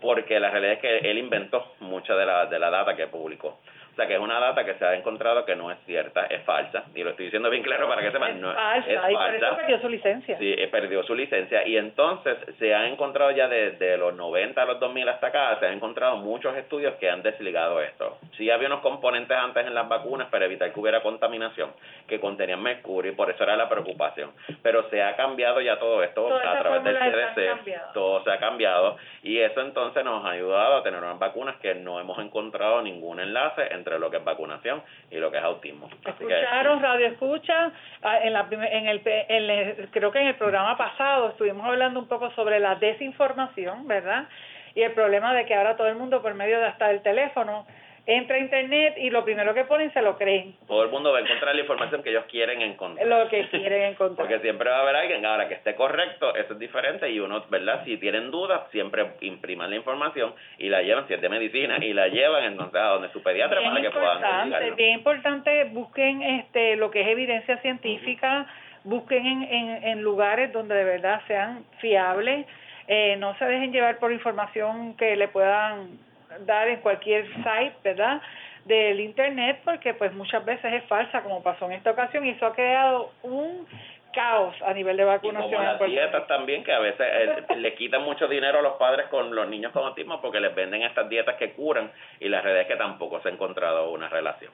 [0.00, 3.60] porque la realidad es que él inventó mucha de la, de la data que publicó
[3.98, 6.84] sea que es una data que se ha encontrado que no es cierta, es falsa.
[6.94, 9.56] Y lo estoy diciendo bien claro para que sepan, es no falsa, es falsa.
[9.56, 10.38] perdió su licencia.
[10.38, 11.66] Sí, eh, perdió su licencia.
[11.66, 15.66] Y entonces se ha encontrado ya desde los 90 a los 2000 hasta acá, se
[15.66, 18.18] han encontrado muchos estudios que han desligado esto.
[18.36, 21.70] Sí había unos componentes antes en las vacunas para evitar que hubiera contaminación,
[22.06, 24.30] que contenían mercurio y por eso era la preocupación.
[24.62, 28.96] Pero se ha cambiado ya todo esto a través del CDC, todo se ha cambiado
[29.24, 33.18] y eso entonces nos ha ayudado a tener unas vacunas que no hemos encontrado ningún
[33.18, 35.88] enlace entre lo que es vacunación y lo que es autismo.
[36.04, 37.70] Escucharon, radio escucha,
[38.02, 42.30] ah, en, la, en, el, creo que en el programa pasado estuvimos hablando un poco
[42.32, 44.28] sobre la desinformación, ¿verdad?
[44.74, 47.66] Y el problema de que ahora todo el mundo por medio de hasta el teléfono
[48.08, 50.56] entra a internet y lo primero que ponen se lo creen.
[50.66, 53.06] Todo el mundo va a encontrar la información que ellos quieren encontrar.
[53.06, 54.26] Lo que quieren encontrar.
[54.26, 57.44] Porque siempre va a haber alguien ahora que esté correcto, eso es diferente y uno,
[57.50, 57.84] ¿verdad?
[57.84, 61.92] Si tienen dudas, siempre impriman la información y la llevan, si es de medicina, y
[61.92, 66.76] la llevan entonces a donde su pediatra para que puedan Es Bien importante, busquen este
[66.76, 68.46] lo que es evidencia científica,
[68.84, 72.46] busquen en, en, en lugares donde de verdad sean fiables,
[72.86, 76.07] eh, no se dejen llevar por información que le puedan
[76.46, 78.20] dar en cualquier site, ¿verdad?
[78.68, 82.46] del internet porque pues muchas veces es falsa como pasó en esta ocasión y eso
[82.46, 83.66] ha creado un
[84.12, 85.50] caos a nivel de vacunación.
[85.50, 88.74] Y como las dietas también, que a veces eh, le quitan mucho dinero a los
[88.74, 91.90] padres con los niños con autismo porque les venden estas dietas que curan
[92.20, 94.52] y la realidad es que tampoco se ha encontrado una relación.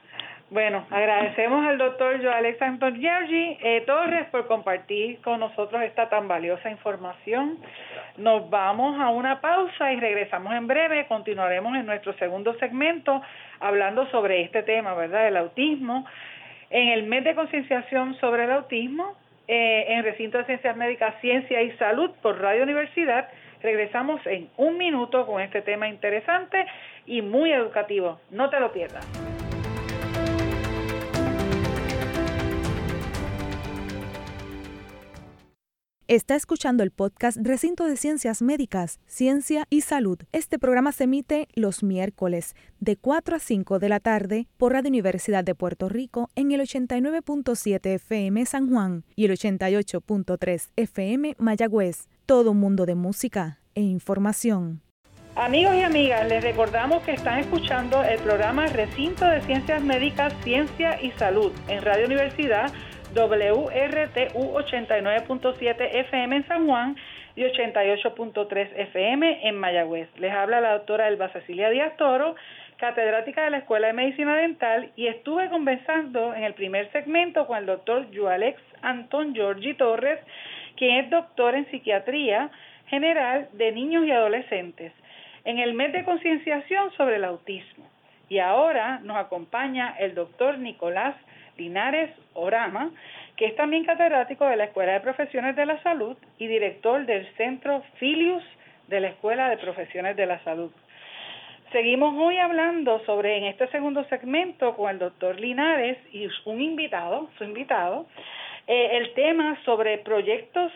[0.50, 6.28] Bueno, agradecemos al doctor Joel Anton Georgi eh, Torres por compartir con nosotros esta tan
[6.28, 7.58] valiosa información.
[8.18, 11.06] Nos vamos a una pausa y regresamos en breve.
[11.06, 13.22] Continuaremos en nuestro segundo segmento
[13.58, 15.28] hablando sobre este tema, ¿verdad?
[15.28, 16.06] El autismo.
[16.70, 19.16] En el mes de concienciación sobre el autismo,
[19.48, 23.28] eh, en Recinto de Ciencias Médicas, Ciencia y Salud por Radio Universidad,
[23.62, 26.66] regresamos en un minuto con este tema interesante
[27.06, 28.20] y muy educativo.
[28.30, 29.33] No te lo pierdas.
[36.06, 40.18] Está escuchando el podcast Recinto de Ciencias Médicas, Ciencia y Salud.
[40.32, 44.90] Este programa se emite los miércoles de 4 a 5 de la tarde por Radio
[44.90, 52.08] Universidad de Puerto Rico en el 89.7 FM San Juan y el 88.3 FM Mayagüez.
[52.26, 54.82] Todo un mundo de música e información.
[55.36, 61.00] Amigos y amigas, les recordamos que están escuchando el programa Recinto de Ciencias Médicas, Ciencia
[61.02, 62.72] y Salud en Radio Universidad
[63.14, 66.96] WRTU 89.7 FM en San Juan
[67.36, 70.08] y 88.3 FM en Mayagüez.
[70.18, 72.34] Les habla la doctora Elba Cecilia Díaz Toro,
[72.76, 77.56] catedrática de la Escuela de Medicina Dental, y estuve conversando en el primer segmento con
[77.56, 80.18] el doctor Joalex Antón Giorgi Torres,
[80.76, 82.50] quien es doctor en psiquiatría
[82.88, 84.92] general de niños y adolescentes,
[85.44, 87.88] en el mes de concienciación sobre el autismo.
[88.28, 91.14] Y ahora nos acompaña el doctor Nicolás
[91.56, 92.90] Linares Orama,
[93.36, 97.26] que es también catedrático de la Escuela de Profesiones de la Salud y director del
[97.36, 98.44] Centro Filius
[98.88, 100.70] de la Escuela de Profesiones de la Salud.
[101.72, 107.28] Seguimos hoy hablando sobre, en este segundo segmento, con el doctor Linares y un invitado,
[107.36, 108.06] su invitado,
[108.66, 110.70] eh, el tema sobre proyectos,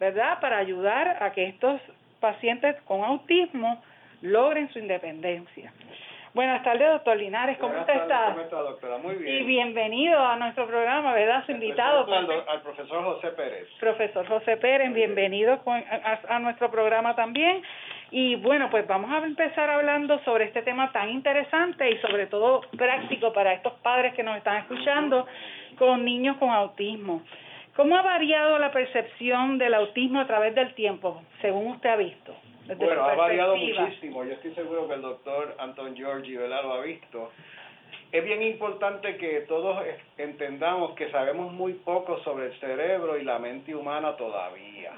[0.00, 1.80] ¿verdad?, para ayudar a que estos
[2.20, 3.82] pacientes con autismo
[4.22, 5.72] logren su independencia.
[6.34, 8.28] Buenas tardes, doctor Linares, ¿cómo usted está?
[8.30, 8.96] ¿Cómo está, doctora?
[8.96, 9.36] Muy bien.
[9.36, 11.44] Y bienvenido a nuestro programa, ¿verdad?
[11.44, 12.10] Su invitado.
[12.10, 13.68] Al, profesor José Pérez.
[13.78, 17.62] Profesor José Pérez, bienvenido a, nuestro programa también.
[18.10, 22.62] Y bueno, pues vamos a empezar hablando sobre este tema tan interesante y sobre todo
[22.78, 25.26] práctico para estos padres que nos están escuchando
[25.78, 27.20] con niños con autismo.
[27.76, 32.34] ¿Cómo ha variado la percepción del autismo a través del tiempo, según usted ha visto?
[32.76, 34.24] Bueno, ha variado muchísimo.
[34.24, 37.30] Yo estoy seguro que el doctor Anton Giorgi lo ha visto.
[38.10, 39.82] Es bien importante que todos
[40.18, 44.92] entendamos que sabemos muy poco sobre el cerebro y la mente humana todavía,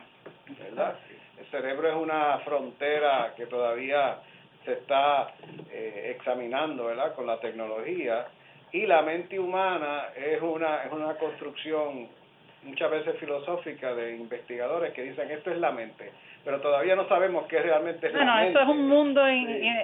[0.58, 0.98] ¿verdad?
[1.38, 4.18] El cerebro es una frontera que todavía
[4.64, 5.32] se está
[5.70, 7.14] eh, examinando, ¿verdad?
[7.14, 8.26] Con la tecnología
[8.72, 12.08] y la mente humana es una, es una construcción
[12.64, 16.10] muchas veces filosófica de investigadores que dicen esto es la mente,
[16.44, 18.50] pero todavía no sabemos qué realmente es la mente.
[18.50, 19.22] eso es un mundo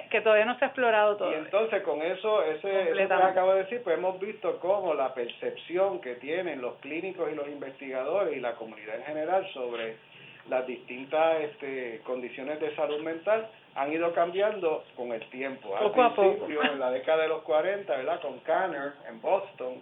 [0.09, 1.31] que todavía no se ha explorado todo.
[1.31, 5.13] Y entonces con eso, ese, eso que acabo de decir, pues hemos visto cómo la
[5.13, 9.95] percepción que tienen los clínicos y los investigadores y la comunidad en general sobre
[10.49, 15.75] las distintas este, condiciones de salud mental han ido cambiando con el tiempo.
[15.75, 18.21] Al principio, en la década de los 40, ¿verdad?
[18.21, 19.81] Con Kanner en Boston,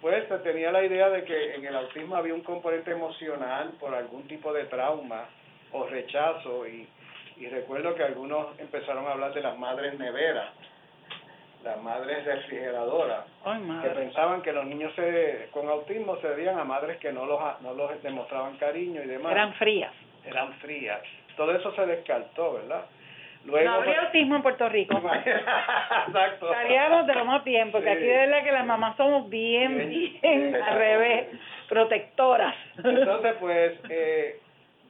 [0.00, 3.94] pues se tenía la idea de que en el autismo había un componente emocional por
[3.94, 5.26] algún tipo de trauma
[5.74, 6.88] o rechazo y,
[7.36, 10.50] y recuerdo que algunos empezaron a hablar de las madres neveras,
[11.64, 13.24] las madres refrigeradoras,
[13.82, 17.40] que pensaban que los niños se, con autismo se debían a madres que no los,
[17.62, 19.32] no los demostraban cariño y demás.
[19.32, 19.92] Eran frías.
[20.24, 21.00] Eran frías.
[21.36, 22.84] Todo eso se descartó, ¿verdad?
[23.44, 24.96] no habría autismo en Puerto Rico.
[26.06, 26.52] Exacto.
[26.52, 30.54] Estaríamos de lo más bien, porque aquí de verdad que las mamás somos bien, bien,
[30.54, 31.28] al revés,
[31.68, 32.54] protectoras.
[32.78, 34.40] Entonces, pues, eh,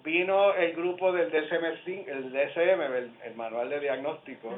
[0.05, 1.65] vino el grupo del DSM,
[2.07, 2.81] el DSM,
[3.25, 4.55] el, manual de diagnóstico,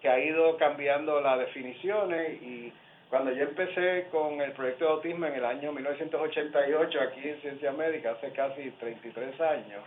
[0.00, 2.42] que ha ido cambiando las definiciones.
[2.42, 2.72] Y
[3.10, 7.72] cuando yo empecé con el proyecto de autismo en el año 1988 aquí en Ciencia
[7.72, 9.82] Médica, hace casi 33 años,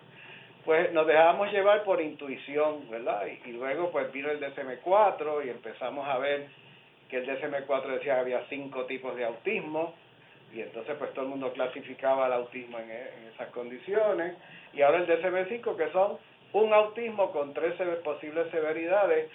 [0.64, 3.26] pues nos dejábamos llevar por intuición, ¿verdad?
[3.46, 6.48] Y, luego pues vino el DSM-4 y empezamos a ver
[7.10, 9.96] que el DSM-4 decía que había cinco tipos de autismo
[10.54, 14.36] y entonces pues todo el mundo clasificaba el autismo en, en esas condiciones
[14.74, 16.18] y ahora el DSM-5 que son
[16.54, 19.30] un autismo con tres posibles severidades.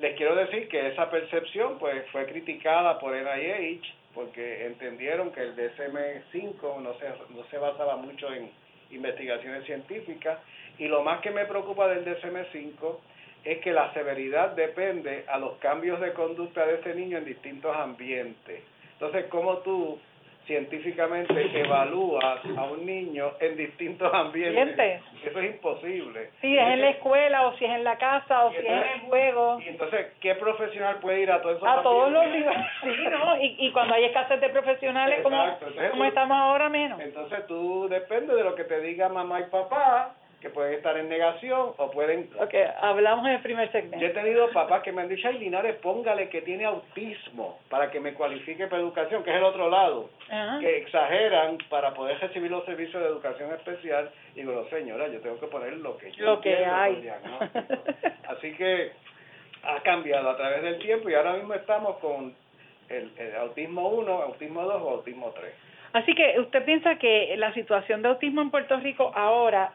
[0.00, 5.56] Les quiero decir que esa percepción pues fue criticada por NIH porque entendieron que el
[5.56, 8.50] DSM-5 no se, no se basaba mucho en
[8.90, 10.38] investigaciones científicas
[10.78, 12.96] y lo más que me preocupa del DSM-5
[13.44, 17.76] es que la severidad depende a los cambios de conducta de ese niño en distintos
[17.76, 18.62] ambientes.
[18.94, 19.98] Entonces, ¿cómo tú
[20.46, 25.02] científicamente evalúas a un niño en distintos ambientes.
[25.24, 26.30] Eso es imposible.
[26.40, 28.72] Si es en la escuela o si es en la casa o si es en
[28.72, 29.60] el juego.
[29.60, 33.40] Y entonces, ¿qué profesional puede ir a todos esos A todos los niveles, sí, ¿no?
[33.40, 35.58] Y, y cuando hay escasez de profesionales, como,
[35.90, 37.00] como estamos ahora menos.
[37.00, 41.08] Entonces tú, depende de lo que te diga mamá y papá, que pueden estar en
[41.08, 42.28] negación o pueden...
[42.38, 42.52] Ok,
[42.82, 43.98] hablamos en el primer segmento.
[43.98, 47.90] Yo he tenido papás que me han dicho, ay Linares, póngale que tiene autismo para
[47.90, 50.10] que me cualifique para educación, que es el otro lado,
[50.60, 54.10] que exageran para poder recibir los servicios de educación especial.
[54.34, 57.10] Y digo, señora, yo tengo que poner lo que yo Lo que hay.
[58.28, 58.92] Así que
[59.62, 62.34] ha cambiado a través del tiempo y ahora mismo estamos con
[62.90, 65.54] el, el autismo 1, autismo 2 o autismo 3.
[65.94, 69.72] Así que usted piensa que la situación de autismo en Puerto Rico ahora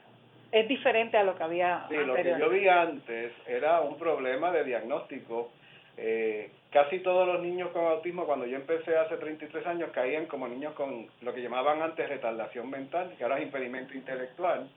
[0.52, 4.52] es diferente a lo que había Sí, lo que yo vi antes era un problema
[4.52, 5.52] de diagnóstico.
[5.98, 10.48] Eh, casi todos los niños con autismo, cuando yo empecé hace 33 años, caían como
[10.48, 14.70] niños con lo que llamaban antes retardación mental, que ahora es impedimento intelectual.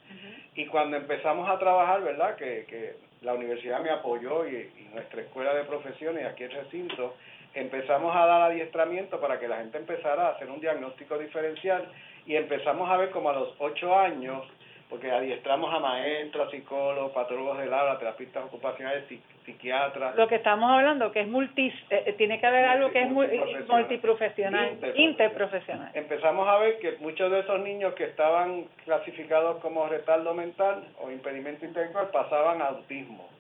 [0.54, 2.36] Y cuando empezamos a trabajar, ¿verdad?
[2.36, 7.14] Que, que la universidad me apoyó y, y nuestra escuela de profesiones, aquí el recinto,
[7.54, 11.86] empezamos a dar adiestramiento para que la gente empezara a hacer un diagnóstico diferencial
[12.26, 14.44] y empezamos a ver como a los 8 años
[14.92, 19.04] porque adiestramos a maestros, psicólogos, patólogos del aula, terapistas ocupacionales,
[19.42, 20.14] psiquiatras.
[20.16, 23.10] Lo que estamos hablando, que es multi, eh, eh, tiene que haber algo que es
[23.10, 25.92] multiprofesional, interprofesional.
[25.94, 31.10] Empezamos a ver que muchos de esos niños que estaban clasificados como retardo mental o
[31.10, 33.30] impedimento intelectual pasaban a autismo.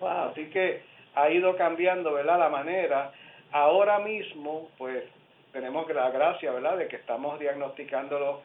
[0.00, 0.80] Así que
[1.14, 2.38] ha ido cambiando, ¿verdad?
[2.38, 3.12] La manera.
[3.52, 5.04] Ahora mismo, pues,
[5.52, 8.40] tenemos la gracia, ¿verdad?, de que estamos diagnosticándolo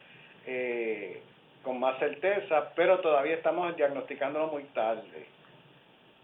[0.46, 1.22] eh,
[1.66, 5.26] con más certeza, pero todavía estamos diagnosticándolo muy tarde.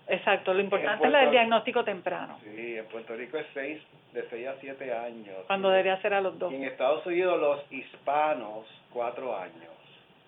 [0.07, 2.39] Exacto, lo importante es el diagnóstico temprano.
[2.45, 5.37] Sí, en Puerto Rico es seis, de 6 a 7 años.
[5.49, 6.53] Cuando debería ser a los dos.
[6.53, 9.73] Y en Estados Unidos los hispanos, cuatro años.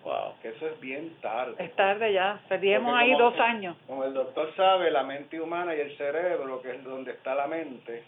[0.03, 0.33] Wow.
[0.41, 1.55] Que eso es bien tarde.
[1.59, 3.77] Es tarde ya, perdimos ahí dos años.
[3.87, 7.47] Como el doctor sabe, la mente humana y el cerebro, que es donde está la
[7.47, 8.03] mente,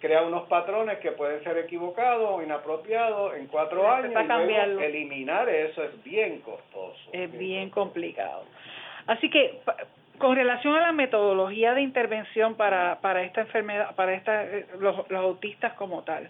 [0.00, 5.82] crea unos patrones que pueden ser equivocados o inapropiados en cuatro años y eliminar eso
[5.82, 7.10] es bien costoso.
[7.12, 8.44] Es bien complicado.
[9.06, 9.60] Así que
[10.18, 15.10] con relación a la metodología de intervención para, para esta enfermedad, para esta, eh, los,
[15.10, 16.28] autistas como tal,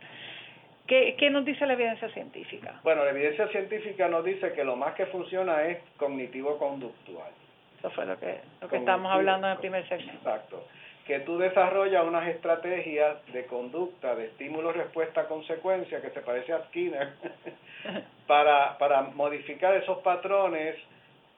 [0.87, 2.81] ¿qué, ¿qué nos dice la evidencia científica?
[2.83, 7.31] Bueno, la evidencia científica nos dice que lo más que funciona es cognitivo-conductual.
[7.79, 10.29] Eso fue lo que, lo que estamos hablando en el primer segmento.
[10.29, 10.64] Exacto
[11.07, 16.65] que tú desarrollas unas estrategias de conducta, de estímulo, respuesta, consecuencia, que se parece a
[16.65, 17.13] Skinner,
[18.27, 20.75] para, para modificar esos patrones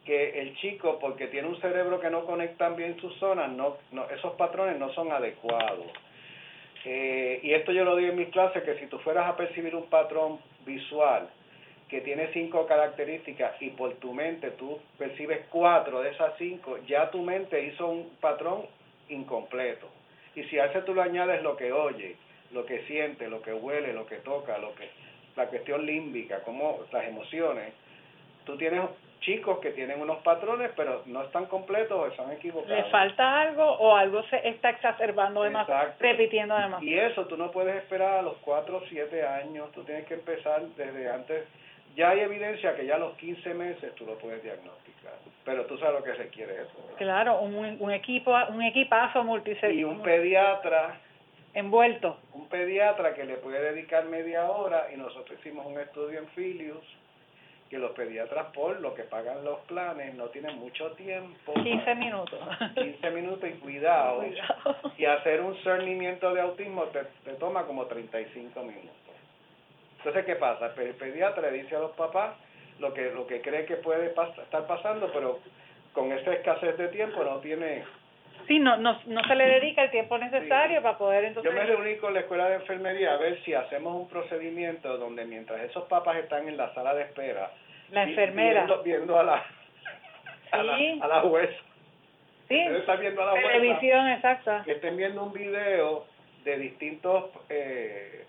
[0.06, 4.08] que el chico, porque tiene un cerebro que no conecta bien sus zonas, no, no,
[4.08, 5.86] esos patrones no son adecuados.
[6.86, 9.76] Eh, y esto yo lo digo en mis clases, que si tú fueras a percibir
[9.76, 11.28] un patrón visual
[11.90, 17.10] que tiene cinco características y por tu mente tú percibes cuatro de esas cinco, ya
[17.10, 18.62] tu mente hizo un patrón
[19.08, 19.88] incompleto.
[20.34, 22.16] Y si a ese tú le añades lo que oye,
[22.52, 24.88] lo que siente, lo que huele, lo que toca, lo que
[25.36, 27.72] la cuestión límbica, como las emociones,
[28.44, 28.82] tú tienes
[29.20, 32.76] chicos que tienen unos patrones, pero no están completos o están equivocados.
[32.76, 36.82] Le falta algo o algo se está exacerbando de más, repitiendo además.
[36.82, 40.14] Y eso tú no puedes esperar a los 4 o 7 años, tú tienes que
[40.14, 41.44] empezar desde antes.
[41.98, 45.76] Ya hay evidencia que ya a los 15 meses tú lo puedes diagnosticar, pero tú
[45.78, 46.94] sabes lo que requiere eso.
[46.96, 49.72] Claro, un, un equipo, un equipazo multisector.
[49.72, 50.96] Y un pediatra
[51.54, 52.18] envuelto.
[52.34, 56.84] Un pediatra que le puede dedicar media hora y nosotros hicimos un estudio en Filius
[57.68, 61.52] que los pediatras por lo que pagan los planes no tienen mucho tiempo.
[61.52, 62.38] 15 minutos.
[62.76, 64.24] 15 minutos y cuidado.
[64.96, 69.07] Y hacer un cernimiento de autismo te, te, toma como 35 minutos.
[69.98, 70.72] Entonces, ¿qué pasa?
[70.76, 72.34] El pediatra le dice a los papás
[72.78, 75.40] lo que, lo que cree que puede estar pasando, pero
[75.92, 77.84] con esa escasez de tiempo no tiene
[78.46, 81.52] Sí, no, no, no se le dedica el tiempo necesario para poder entonces...
[81.52, 85.24] Yo me reuní con la escuela de enfermería a ver si hacemos un procedimiento donde
[85.26, 87.50] mientras esos papás están en la sala de espera...
[87.90, 88.66] La enfermera.
[88.84, 89.44] Viendo, a la,
[90.52, 91.58] a, la, a la jueza.
[92.48, 94.62] Sí, están viendo a la televisión, exacta.
[94.64, 96.06] Que estén viendo un video
[96.44, 98.24] de distintos eh,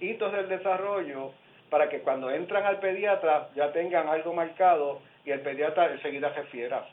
[0.00, 1.32] hitos del desarrollo
[1.70, 6.44] para que cuando entran al pediatra ya tengan algo marcado y el pediatra enseguida se
[6.44, 6.86] fiera.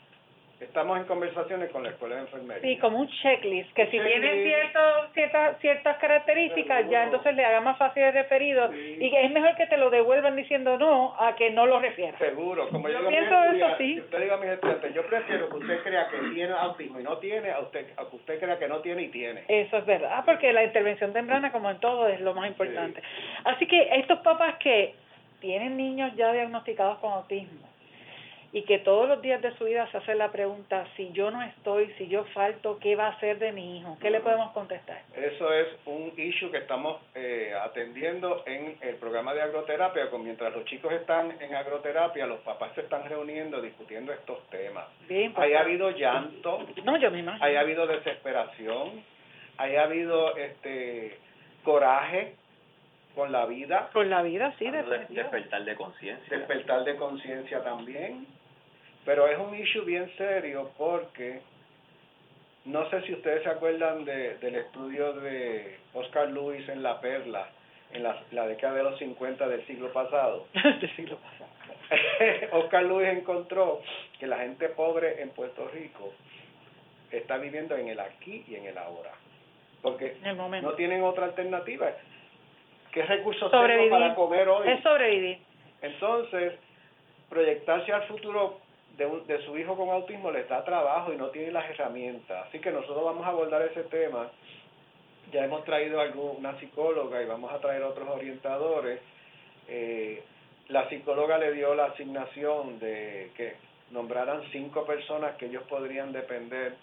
[0.64, 2.62] Estamos en conversaciones con la escuela de enfermería.
[2.62, 4.44] Sí, como un checklist, que si tienen
[5.14, 8.72] ciertas, ciertas características, ya entonces le haga más fácil el referido.
[8.74, 12.18] Y que es mejor que te lo devuelvan diciendo no a que no lo refieran.
[12.18, 14.00] Seguro, como yo, pienso eso sí.
[14.00, 17.18] Usted diga a mis estudiantes, yo prefiero que usted crea que tiene autismo y no
[17.18, 19.44] tiene, a usted, a que usted crea que no tiene y tiene.
[19.48, 23.02] Eso es verdad, porque la intervención temprana, como en todo, es lo más importante.
[23.44, 24.96] Así que estos papás que
[25.40, 27.68] tienen niños ya diagnosticados con autismo,
[28.56, 31.42] y que todos los días de su vida se hace la pregunta, si yo no
[31.42, 33.98] estoy, si yo falto, ¿qué va a hacer de mi hijo?
[34.00, 35.02] ¿Qué le podemos contestar?
[35.16, 40.54] Eso es un issue que estamos eh, atendiendo en el programa de agroterapia, con mientras
[40.56, 44.86] los chicos están en agroterapia, los papás se están reuniendo discutiendo estos temas.
[45.10, 47.44] Bien, ha habido llanto, no, yo me imagino.
[47.44, 49.04] ha habido desesperación,
[49.58, 51.18] ha habido este
[51.64, 52.36] coraje,
[53.16, 53.90] con la vida.
[53.94, 56.38] Con la vida, sí, despertar de conciencia.
[56.38, 58.28] Despertar de conciencia también.
[59.06, 61.42] Pero es un issue bien serio porque
[62.66, 67.50] no sé si ustedes se acuerdan de, del estudio de Oscar Lewis en La Perla,
[67.92, 70.48] en la, la década de los 50 del siglo pasado.
[70.54, 71.50] del siglo pasado.
[72.54, 73.82] Oscar Lewis encontró
[74.20, 76.14] que la gente pobre en Puerto Rico
[77.12, 79.12] está viviendo en el aquí y en el ahora.
[79.82, 81.92] Porque no tienen otra alternativa.
[82.92, 84.70] ¿Qué recursos tengo para comer hoy?
[84.70, 85.40] Es sobrevivir.
[85.82, 86.54] Entonces,
[87.30, 88.63] proyectarse al futuro
[88.98, 92.48] de, de su hijo con autismo le da trabajo y no tiene las herramientas.
[92.48, 94.30] Así que nosotros vamos a abordar ese tema.
[95.32, 99.02] Ya hemos traído a una psicóloga y vamos a traer otros orientadores.
[99.68, 100.24] Eh,
[100.70, 103.56] la psicóloga le dio la asignación de que
[103.92, 106.76] nombraran cinco personas que ellos podrían depender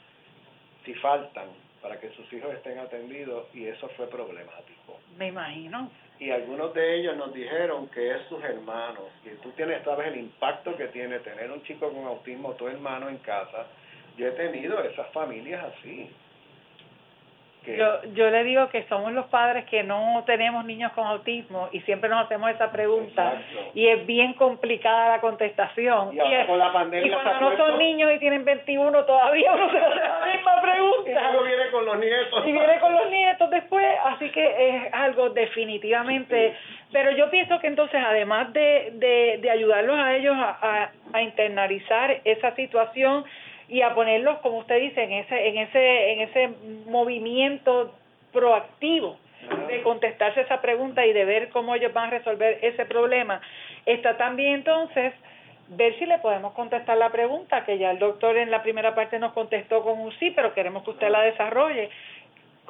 [0.84, 1.48] si faltan
[1.82, 4.98] para que sus hijos estén atendidos y eso fue problemático.
[5.16, 5.90] Me imagino.
[6.20, 9.06] Y algunos de ellos nos dijeron que es sus hermanos.
[9.24, 13.08] Y tú tienes, sabes el impacto que tiene tener un chico con autismo, tu hermano
[13.08, 13.66] en casa.
[14.18, 16.10] Yo he tenido esas familias así.
[17.66, 21.80] Yo, yo le digo que somos los padres que no tenemos niños con autismo y
[21.80, 23.42] siempre nos hacemos esa pregunta
[23.74, 26.14] y es bien complicada la contestación.
[26.14, 29.94] Y, con la pandemia cuando no son niños y tienen 21 todavía uno se hace
[29.94, 31.09] la misma pregunta.
[31.80, 32.46] Con los nietos.
[32.46, 36.54] Y viene con los nietos después, así que es algo definitivamente...
[36.92, 42.20] Pero yo pienso que entonces además de, de, de ayudarlos a ellos a, a internalizar
[42.24, 43.24] esa situación,
[43.70, 46.50] y a ponerlos, como usted dice, en ese, en ese, en ese
[46.86, 47.94] movimiento
[48.32, 49.16] proactivo
[49.68, 53.40] de contestarse esa pregunta y de ver cómo ellos van a resolver ese problema.
[53.86, 55.14] Está también entonces
[55.70, 59.18] ver si le podemos contestar la pregunta, que ya el doctor en la primera parte
[59.18, 61.90] nos contestó con un sí, pero queremos que usted la desarrolle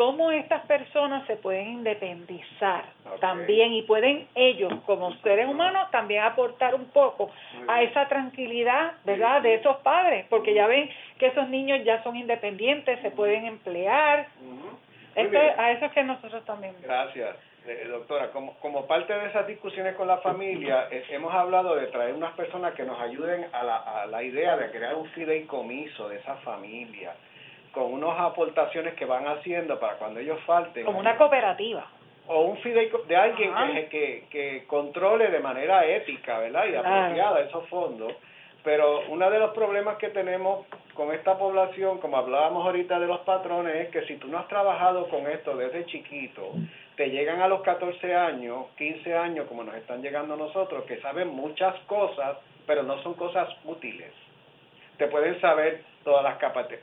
[0.01, 2.85] cómo estas personas se pueden independizar
[3.21, 7.31] también y pueden ellos como seres humanos también aportar un poco
[7.69, 9.43] a esa tranquilidad, ¿verdad?
[9.43, 10.89] De esos padres, porque ya ven
[11.19, 14.27] que esos niños ya son independientes, se pueden emplear.
[15.59, 16.75] a eso es que nosotros también.
[16.83, 17.37] Gracias.
[17.67, 21.89] Eh, doctora, como, como parte de esas discusiones con la familia, eh, hemos hablado de
[21.89, 26.09] traer unas personas que nos ayuden a la, a la idea de crear un fideicomiso
[26.09, 27.13] de esa familia
[27.73, 30.85] con unas aportaciones que van haciendo para cuando ellos falten.
[30.85, 31.87] Como una cooperativa.
[32.27, 36.65] O un fideicomiso de alguien que, que, que, controle de manera ética, ¿verdad?
[36.67, 38.13] Y apropiada esos fondos.
[38.63, 43.21] Pero uno de los problemas que tenemos con esta población, como hablábamos ahorita de los
[43.21, 46.53] patrones, es que si tú no has trabajado con esto desde chiquito,
[47.01, 51.01] te llegan a los 14 años, 15 años, como nos están llegando a nosotros, que
[51.01, 52.37] saben muchas cosas,
[52.67, 54.13] pero no son cosas útiles.
[54.99, 56.37] Te pueden saber todas las,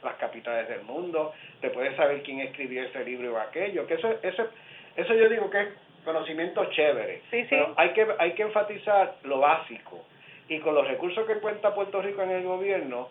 [0.03, 4.09] las capitales del mundo, te pueden saber quién escribió ese libro o aquello, que eso,
[4.23, 4.47] eso,
[4.95, 5.67] eso yo digo que es
[6.03, 7.47] conocimiento chévere, sí, sí.
[7.51, 10.03] pero hay que, hay que enfatizar lo básico.
[10.49, 13.09] Y con los recursos que cuenta Puerto Rico en el gobierno,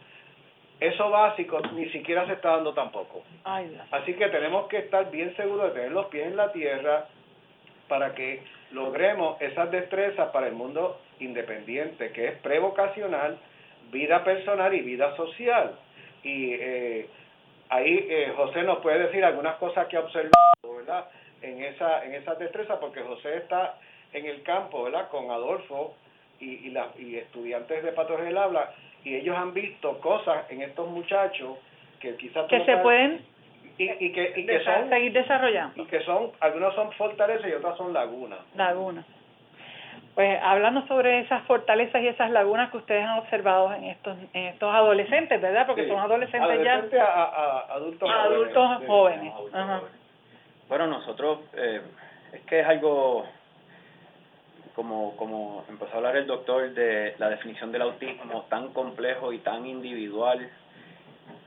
[0.79, 3.22] eso básico ni siquiera se está dando tampoco.
[3.91, 7.07] Así que tenemos que estar bien seguros de tener los pies en la tierra
[7.89, 13.39] para que logremos esas destrezas para el mundo independiente, que es prevocacional,
[13.91, 15.79] vida personal y vida social.
[16.22, 17.09] Y eh,
[17.70, 21.07] ahí eh, José nos puede decir algunas cosas que ha observado, ¿verdad?
[21.41, 23.79] En esa en esas destrezas, porque José está
[24.12, 25.09] en el campo, ¿verdad?
[25.09, 25.95] Con Adolfo
[26.39, 28.74] y, y, y estudiantes de Patos del Habla
[29.07, 31.57] y ellos han visto cosas en estos muchachos
[32.00, 33.24] que quizás que se pueden
[33.78, 35.80] y, que, y que son seguir desarrollando.
[35.80, 38.40] y que son algunos son fortalezas y otras son lagunas.
[38.57, 39.04] Lagunas.
[40.16, 44.46] Pues hablando sobre esas fortalezas y esas lagunas que ustedes han observado en estos en
[44.46, 47.04] estos adolescentes verdad porque son adolescentes ya.
[47.04, 49.32] A, adultos a adultos jóvenes,
[50.68, 51.80] bueno nosotros eh,
[52.32, 53.24] es que es algo
[54.77, 59.39] como, como empezó a hablar el doctor de la definición del autismo tan complejo y
[59.39, 60.51] tan individual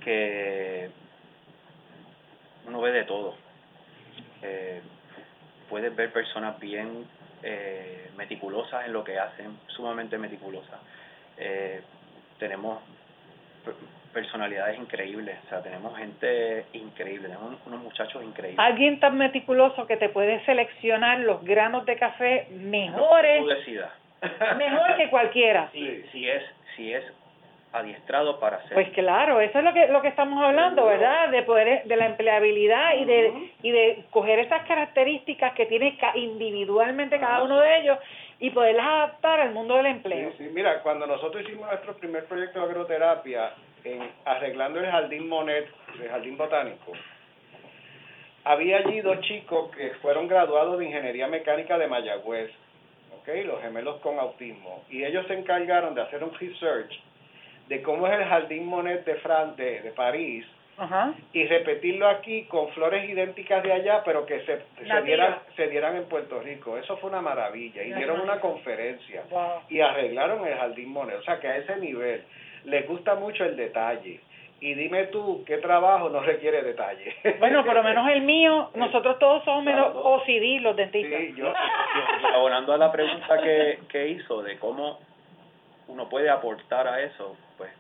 [0.04, 0.90] que
[2.66, 3.36] uno ve de todo.
[4.42, 4.82] Eh,
[5.70, 7.06] puedes ver personas bien
[7.44, 10.80] eh, meticulosas en lo que hacen, sumamente meticulosas.
[11.38, 11.84] Eh,
[12.40, 12.80] tenemos
[14.14, 18.60] personalidades increíbles, o sea, tenemos gente increíble, tenemos unos muchachos increíbles.
[18.60, 23.44] Alguien tan meticuloso que te puede seleccionar los granos de café mejores,
[24.58, 25.70] mejor que cualquiera.
[25.74, 26.44] Sí, si es,
[26.76, 27.04] si es
[27.72, 28.74] adiestrado para hacer.
[28.74, 31.30] Pues claro, eso es lo que lo que estamos hablando, ¿verdad?
[31.30, 37.20] De poder de la empleabilidad y de y de coger esas características que tiene individualmente
[37.20, 38.00] cada uno de ellos
[38.40, 40.32] y poderlas adaptar al mundo del empleo.
[40.32, 43.52] Sí, sí, mira, cuando nosotros hicimos nuestro primer proyecto de agroterapia
[43.84, 45.68] en arreglando el jardín Monet,
[46.02, 46.94] el jardín botánico,
[48.44, 52.52] había allí dos chicos que fueron graduados de ingeniería mecánica de Mayagüez,
[53.20, 53.28] ¿ok?
[53.46, 57.00] Los gemelos con autismo, y ellos se encargaron de hacer un research
[57.68, 60.46] de cómo es el jardín Monet de, Fran de, de París
[61.34, 65.98] y repetirlo aquí con flores idénticas de allá, pero que se, se dieran, se dieran
[65.98, 66.78] en Puerto Rico.
[66.78, 67.84] Eso fue una maravilla.
[67.84, 69.24] Y dieron una conferencia
[69.68, 71.18] y arreglaron el Jardín Monet.
[71.18, 72.24] O sea que a ese nivel
[72.66, 74.22] les gusta mucho el detalle.
[74.62, 77.16] Y dime tú, ¿qué trabajo no requiere detalle?
[77.40, 81.20] Bueno, por lo menos el mío, nosotros todos somos menos OCD, los dentistas.
[81.20, 81.54] Sí, yo,
[82.34, 85.00] abonando a la pregunta que, que hizo de cómo
[85.88, 87.72] uno puede aportar a eso, pues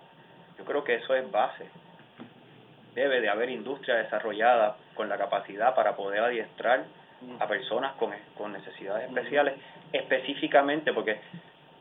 [0.58, 1.66] yo creo que eso es base
[2.96, 6.84] debe de haber industria desarrollada con la capacidad para poder adiestrar
[7.40, 9.56] a personas con, con necesidades especiales,
[9.92, 11.20] específicamente porque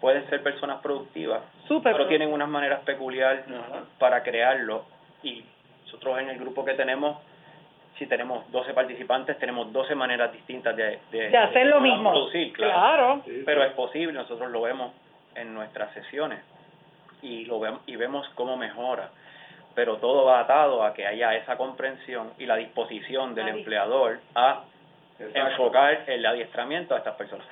[0.00, 1.42] pueden ser personas productivas,
[1.82, 3.44] pero tienen unas maneras peculiares
[3.98, 4.84] para crearlo.
[5.22, 5.44] Y
[5.84, 7.18] nosotros en el grupo que tenemos
[7.98, 12.12] si tenemos 12 participantes, tenemos 12 maneras distintas de, de, hacer lo mismo.
[12.12, 13.22] Producir, claro.
[13.44, 14.92] Pero es posible, nosotros lo vemos
[15.34, 16.40] en nuestras sesiones
[17.22, 19.10] y lo vemos y vemos cómo mejora.
[19.74, 24.62] Pero todo va atado a que haya esa comprensión y la disposición del empleador a
[25.18, 27.46] enfocar el adiestramiento a estas personas.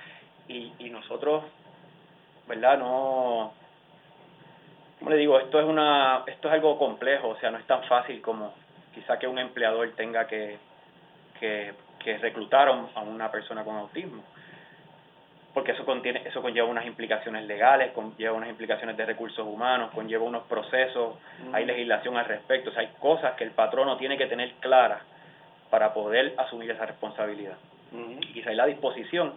[0.48, 1.44] Y, y nosotros,
[2.46, 2.78] ¿verdad?
[2.78, 3.52] No,
[4.98, 7.82] como le digo, esto es una, esto es algo complejo, o sea, no es tan
[7.84, 8.54] fácil como
[8.94, 10.58] quizá que un empleador tenga que,
[11.38, 14.22] que, que reclutar a una persona con autismo
[15.56, 20.22] porque eso contiene eso conlleva unas implicaciones legales, conlleva unas implicaciones de recursos humanos, conlleva
[20.22, 21.14] unos procesos,
[21.50, 25.00] hay legislación al respecto, o sea, hay cosas que el patrono tiene que tener claras
[25.70, 27.56] para poder asumir esa responsabilidad.
[27.90, 29.32] Y quizá hay la disposición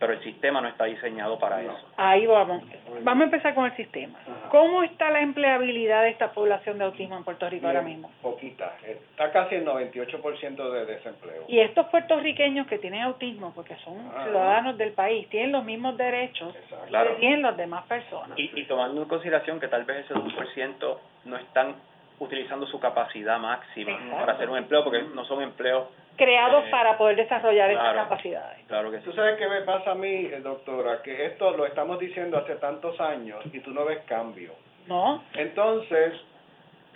[0.00, 1.78] pero el sistema no está diseñado para eso.
[1.98, 2.62] Ahí vamos.
[3.02, 4.18] Vamos a empezar con el sistema.
[4.48, 8.10] ¿Cómo está la empleabilidad de esta población de autismo en Puerto Rico ahora mismo?
[8.22, 8.72] Poquita.
[8.82, 11.44] Está casi el 98% de desempleo.
[11.48, 16.54] Y estos puertorriqueños que tienen autismo, porque son ciudadanos del país, tienen los mismos derechos
[16.54, 18.38] que tienen las demás personas.
[18.38, 21.74] Y, y tomando en consideración que tal vez ese 2% no están
[22.20, 26.96] utilizando su capacidad máxima para hacer un empleo, porque no son empleos creados eh, para
[26.98, 28.66] poder desarrollar esas capacidades.
[28.66, 31.98] Claro que Tú sabes qué me pasa a mí, eh, doctora, que esto lo estamos
[31.98, 34.52] diciendo hace tantos años y tú no ves cambio.
[34.86, 35.22] No.
[35.34, 36.14] Entonces,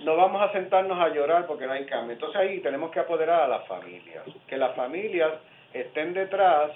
[0.02, 2.14] no vamos a sentarnos a llorar porque no hay cambio.
[2.14, 5.32] Entonces ahí tenemos que apoderar a las familias, que las familias
[5.72, 6.70] estén detrás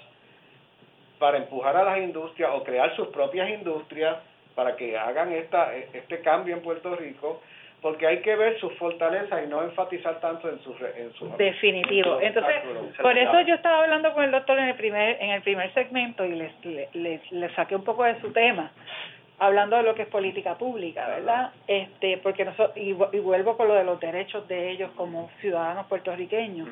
[1.17, 4.17] para empujar a las industrias o crear sus propias industrias
[4.55, 7.41] para que hagan esta, este cambio en Puerto Rico,
[7.81, 10.75] porque hay que ver sus fortalezas y no enfatizar tanto en sus...
[10.81, 12.19] En su Definitivo.
[12.21, 12.55] Entonces,
[13.01, 16.25] por eso yo estaba hablando con el doctor en el primer, en el primer segmento
[16.25, 16.51] y les,
[16.93, 18.71] les, les saqué un poco de su tema
[19.39, 21.51] hablando de lo que es política pública, ¿verdad?
[21.65, 26.67] Este, porque nosotros, y, vuelvo con lo de los derechos de ellos como ciudadanos puertorriqueños.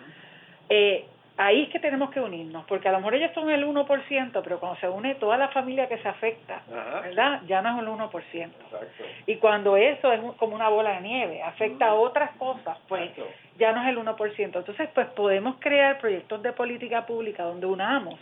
[0.70, 1.06] Eh,
[1.38, 4.60] ahí es que tenemos que unirnos, porque a lo mejor ellos son el 1%, pero
[4.60, 6.62] cuando se une toda la familia que se afecta,
[7.04, 7.42] ¿verdad?
[7.48, 8.50] Ya no es el 1%.
[9.28, 13.12] Y cuando eso es como una bola de nieve, afecta a otras cosas, pues
[13.58, 14.36] ya no es el 1%.
[14.38, 18.20] Entonces, pues podemos crear proyectos de política pública donde unamos,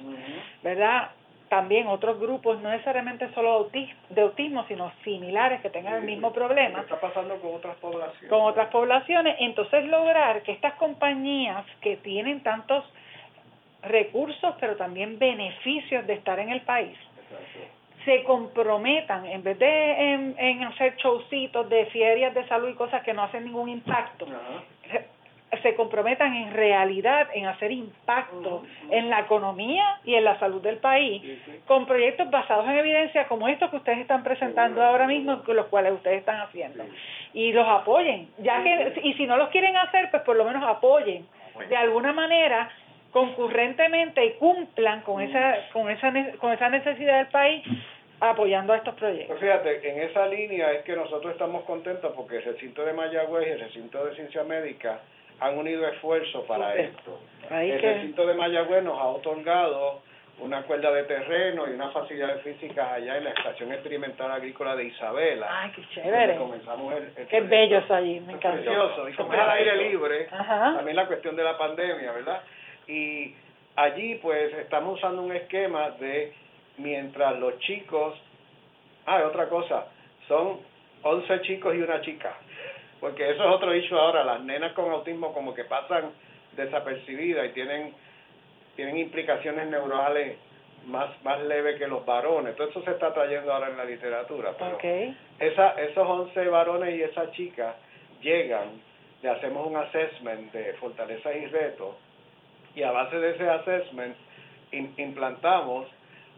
[0.61, 1.09] ¿verdad?
[1.49, 3.69] también otros grupos, no necesariamente solo
[4.09, 6.81] de autismo, sino similares que tengan el mismo problema.
[6.81, 8.29] está pasando con otras poblaciones.
[8.29, 9.35] Con otras poblaciones.
[9.39, 12.83] Entonces lograr que estas compañías que tienen tantos
[13.87, 16.97] recursos, pero también beneficios de estar en el país,
[18.05, 23.13] se comprometan, en vez de en, hacer showcitos de ferias de salud y cosas que
[23.13, 24.27] no hacen ningún impacto,
[25.61, 30.77] se comprometan en realidad en hacer impacto en la economía y en la salud del
[30.77, 31.23] país
[31.65, 35.67] con proyectos basados en evidencia como estos que ustedes están presentando ahora mismo, con los
[35.67, 36.83] cuales ustedes están haciendo.
[37.33, 40.63] Y los apoyen, ya que y si no los quieren hacer, pues por lo menos
[40.63, 41.25] apoyen.
[41.69, 42.69] De alguna manera
[43.15, 47.63] concurrentemente y cumplan con esa con esa con esa necesidad del país
[48.19, 49.27] apoyando a estos proyectos.
[49.27, 53.47] Pues fíjate, en esa línea es que nosotros estamos contentos porque el recinto de Mayagüez
[53.47, 54.99] y el recinto de ciencia médica
[55.39, 57.17] han unido esfuerzos para esto.
[57.51, 60.01] el recinto de Mayagüez nos ha otorgado
[60.39, 64.87] una cuerda de terreno y unas facilidades físicas allá en la Estación Experimental Agrícola de
[64.87, 65.47] Isabela.
[65.49, 66.35] Ay, qué chévere.
[66.35, 68.61] Comenzamos el, qué bello eso allí, me encanta.
[68.61, 72.41] Precioso, y como es al aire libre, también la cuestión de la pandemia, ¿verdad?
[72.87, 73.33] Y
[73.75, 76.33] allí pues estamos usando un esquema de
[76.77, 78.17] mientras los chicos,
[79.05, 79.87] ah, otra cosa,
[80.27, 80.59] son
[81.03, 82.35] 11 chicos y una chica
[83.05, 86.11] porque eso es otro issue ahora, las nenas con autismo como que pasan
[86.55, 87.93] desapercibidas y tienen,
[88.75, 90.37] tienen implicaciones neurales
[90.87, 92.55] más, más leves que los varones.
[92.55, 94.55] Todo eso se está trayendo ahora en la literatura.
[94.73, 95.15] okay.
[95.39, 97.75] esa, esos 11 varones y esa chica
[98.21, 98.81] llegan,
[99.21, 101.95] le hacemos un assessment de fortalezas y retos,
[102.75, 104.15] y a base de ese assessment
[104.71, 105.87] implantamos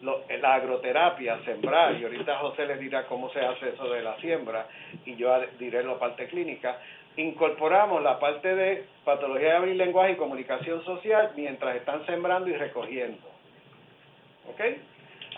[0.02, 4.68] la agroterapia, sembrar, y ahorita José les dirá cómo se hace eso de la siembra,
[5.06, 6.80] y yo diré la parte clínica,
[7.16, 13.28] incorporamos la parte de patología de lenguaje y comunicación social mientras están sembrando y recogiendo.
[14.50, 14.62] ¿Ok?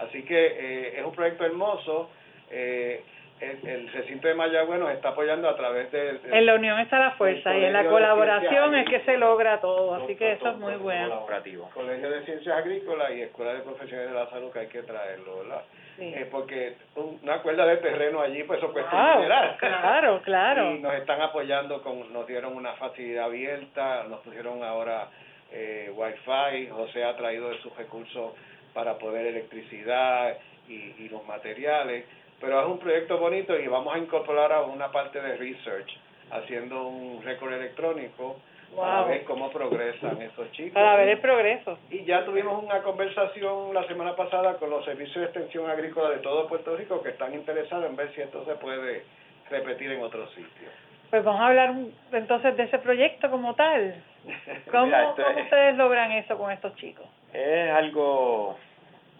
[0.01, 2.09] Así que eh, es un proyecto hermoso.
[2.51, 3.03] Eh,
[3.41, 7.11] el, recinto de Mayagüe nos está apoyando a través de, en la unión está la
[7.11, 10.75] fuerza y en la colaboración es que se logra todo, así que eso es muy
[10.75, 11.25] bueno.
[11.73, 15.39] Colegio de Ciencias Agrícolas y Escuela de Profesionales de la Salud que hay que traerlo,
[15.39, 15.61] ¿verdad?
[16.01, 19.25] Eh, porque una cuerda de terreno allí, pues eso cuesta wow,
[19.57, 20.71] Claro, claro.
[20.75, 25.09] Y nos están apoyando, con nos dieron una facilidad abierta, nos pusieron ahora
[25.51, 28.33] eh, Wi-Fi, José ha traído de sus recursos
[28.73, 30.37] para poder electricidad
[30.69, 32.05] y, y los materiales
[32.39, 35.89] pero es un proyecto bonito y vamos a incorporar a una parte de research,
[36.31, 38.37] haciendo un récord electrónico
[38.75, 40.73] para ver cómo progresan esos chicos.
[40.73, 41.77] Para ver el progreso.
[41.89, 46.19] Y ya tuvimos una conversación la semana pasada con los servicios de extensión agrícola de
[46.19, 49.03] todo Puerto Rico que están interesados en ver si esto se puede
[49.49, 50.71] repetir en otros sitios.
[51.09, 51.73] Pues vamos a hablar
[52.11, 53.95] entonces de ese proyecto como tal.
[54.71, 57.07] ¿Cómo, ¿cómo ustedes logran eso con estos chicos?
[57.33, 58.57] Es algo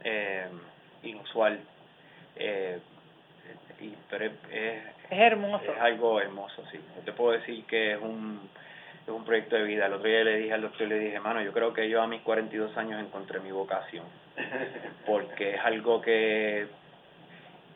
[0.04, 0.48] eh,
[1.04, 1.60] inusual.
[2.36, 2.80] Eh,
[4.10, 5.72] pero es, es, hermoso.
[5.72, 6.80] Es algo hermoso, sí.
[7.06, 8.50] te puedo decir que es un,
[9.04, 9.86] es un proyecto de vida.
[9.86, 12.08] El otro día le dije al doctor, le dije, hermano, yo creo que yo a
[12.08, 14.06] mis 42 años encontré mi vocación.
[15.06, 16.68] Porque es algo que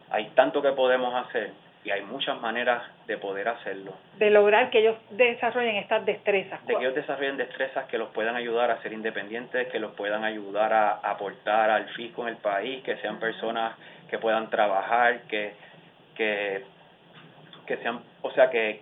[0.09, 1.51] hay tanto que podemos hacer
[1.83, 3.93] y hay muchas maneras de poder hacerlo.
[4.17, 6.65] De lograr que ellos desarrollen estas destrezas.
[6.65, 10.23] De que ellos desarrollen destrezas que los puedan ayudar a ser independientes, que los puedan
[10.23, 13.75] ayudar a aportar al fisco en el país, que sean personas
[14.09, 15.53] que puedan trabajar, que
[16.15, 16.63] que,
[17.65, 18.81] que sean, o sea, que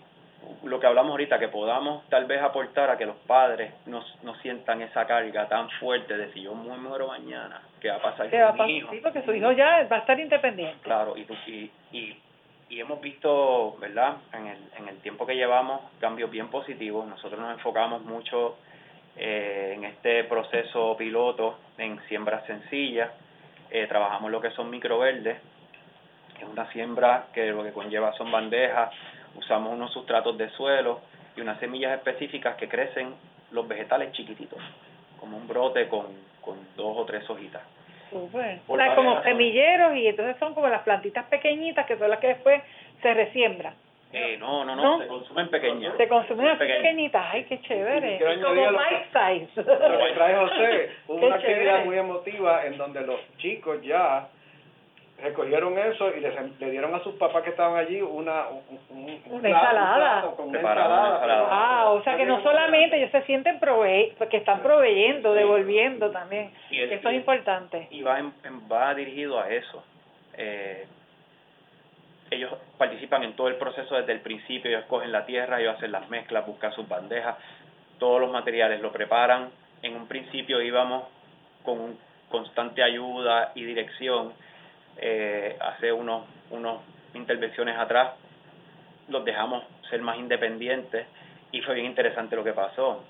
[0.64, 4.36] lo que hablamos ahorita, que podamos tal vez aportar a que los padres no, no
[4.36, 8.30] sientan esa carga tan fuerte de si yo me muero mañana, ¿qué va a pasar
[8.58, 8.92] con mi hijo?
[8.92, 10.80] Sí, porque su hijo ya va a estar independiente.
[10.82, 12.18] Claro, y, y, y,
[12.70, 17.08] y hemos visto, ¿verdad?, en el, en el tiempo que llevamos, cambios bien positivos.
[17.08, 18.58] Nosotros nos enfocamos mucho
[19.16, 23.12] eh, en este proceso piloto en siembras sencillas.
[23.70, 25.38] Eh, trabajamos lo que son microverdes,
[26.42, 28.92] es una siembra que lo que conlleva son bandejas
[29.36, 31.02] usamos unos sustratos de suelo
[31.36, 33.14] y unas semillas específicas que crecen
[33.52, 34.60] los vegetales chiquititos,
[35.20, 36.08] como un brote con,
[36.42, 37.62] con dos o tres hojitas.
[38.10, 38.60] Super.
[38.68, 42.28] O sea, como semilleros y entonces son como las plantitas pequeñitas que son las que
[42.28, 42.62] después
[43.02, 43.74] se resiembran.
[44.14, 45.96] Eh, no, no, no, se consumen pequeñas.
[45.96, 47.26] Se consumen pequeñitas.
[47.32, 48.20] Ay, qué chévere.
[48.44, 49.64] como bite size.
[49.64, 54.28] Lo que trae José, hubo una actividad muy emotiva en donde los chicos ya
[55.22, 58.46] recogieron eso y les, le dieron a sus papás que estaban allí una
[58.90, 60.34] una ensalada.
[61.50, 66.52] Ah, o sea que no solamente ellos se sienten prove que están proveyendo, devolviendo también.
[66.70, 67.88] Y eso es importante.
[67.92, 68.20] Y va,
[68.72, 69.84] va dirigido a eso.
[70.38, 70.86] Eh,
[72.32, 75.92] ellos participan en todo el proceso desde el principio, ellos cogen la tierra, ellos hacen
[75.92, 77.36] las mezclas, buscan sus bandejas,
[78.00, 79.50] todos los materiales lo preparan.
[79.84, 81.04] En un principio íbamos
[81.64, 81.98] con
[82.30, 84.34] constante ayuda y dirección.
[84.98, 86.82] Eh, hace unos, unos
[87.14, 88.12] intervenciones atrás
[89.08, 91.06] los dejamos ser más independientes
[91.52, 93.04] y fue bien interesante lo que pasó.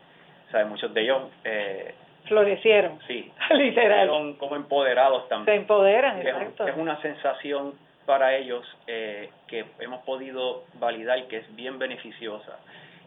[0.47, 1.23] O sea, muchos de ellos...
[1.43, 1.93] Eh,
[2.25, 2.99] Florecieron.
[3.07, 3.31] Sí.
[3.51, 4.35] Literal.
[4.37, 5.57] Como empoderados también.
[5.57, 6.67] Se empoderan, exacto.
[6.67, 7.73] Es una sensación
[8.05, 12.57] para ellos eh, que hemos podido validar que es bien beneficiosa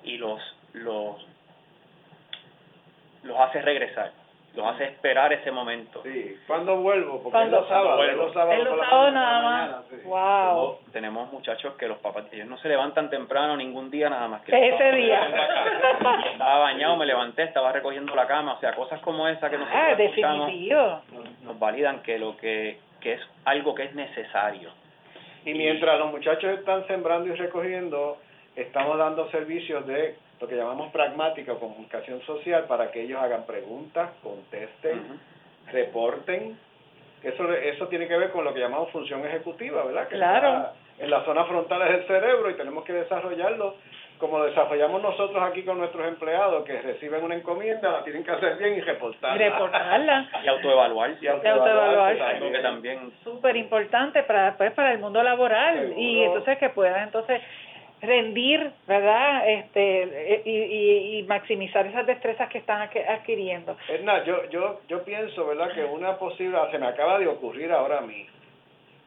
[0.03, 0.41] y los,
[0.72, 1.27] los,
[3.22, 4.12] los hace regresar,
[4.55, 6.02] los hace esperar ese momento.
[6.02, 7.22] Sí, ¿cuándo vuelvo?
[7.22, 10.05] Porque es los sábados, es los sábados, nada más.
[10.05, 10.78] Wow.
[10.92, 14.52] Tenemos, muchachos que los papás, ellos no se levantan temprano ningún día nada más que
[14.52, 15.28] ese día.
[16.32, 19.82] Estaba bañado, me levanté, estaba recogiendo la cama, o sea, cosas como esa que nosotros
[19.82, 21.02] ah, definitivo.
[21.42, 24.70] nos validan que lo que, que es algo que es necesario
[25.44, 28.18] y mientras los muchachos están sembrando y recogiendo,
[28.57, 33.47] estamos dando servicios de lo que llamamos pragmática o comunicación social para que ellos hagan
[33.47, 35.18] preguntas, contesten,
[35.72, 36.59] reporten.
[37.22, 40.07] Eso, eso tiene que ver con lo que llamamos función ejecutiva, ¿verdad?
[40.07, 40.68] Que claro.
[40.99, 43.76] en la zona frontal del cerebro y tenemos que desarrollarlo
[44.18, 48.57] como desarrollamos nosotros aquí con nuestros empleados que reciben una encomienda, la tienen que hacer
[48.57, 49.36] bien y reportarla.
[49.36, 50.28] Reportarla.
[50.42, 51.24] y autoevaluarse.
[51.24, 52.22] Y autoevaluarse.
[52.22, 53.12] Algo que también...
[53.24, 57.42] Súper importante para, pues, para el mundo laboral y entonces que puedan entonces
[58.07, 59.48] rendir, ¿verdad?
[59.48, 63.76] Este y, y, maximizar esas destrezas que están adquiriendo.
[63.88, 65.72] Edna, yo yo yo pienso, ¿verdad?
[65.74, 68.26] Que una posible se me acaba de ocurrir ahora a mí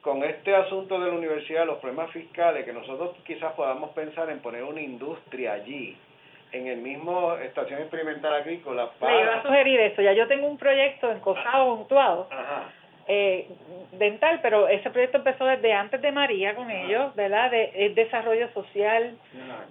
[0.08, 4.40] con este asunto de la universidad, los problemas fiscales, que nosotros quizás podamos pensar en
[4.40, 5.98] poner una industria allí,
[6.54, 8.90] en el mismo estación experimental agrícola.
[9.00, 9.14] Para...
[9.14, 12.30] Le iba a sugerir eso, ya yo tengo un proyecto en Cosado, Puntuado,
[13.08, 13.48] eh,
[13.94, 17.50] dental, pero ese proyecto empezó desde antes de María con ellos, ¿verdad?
[17.52, 19.18] De, desarrollo social,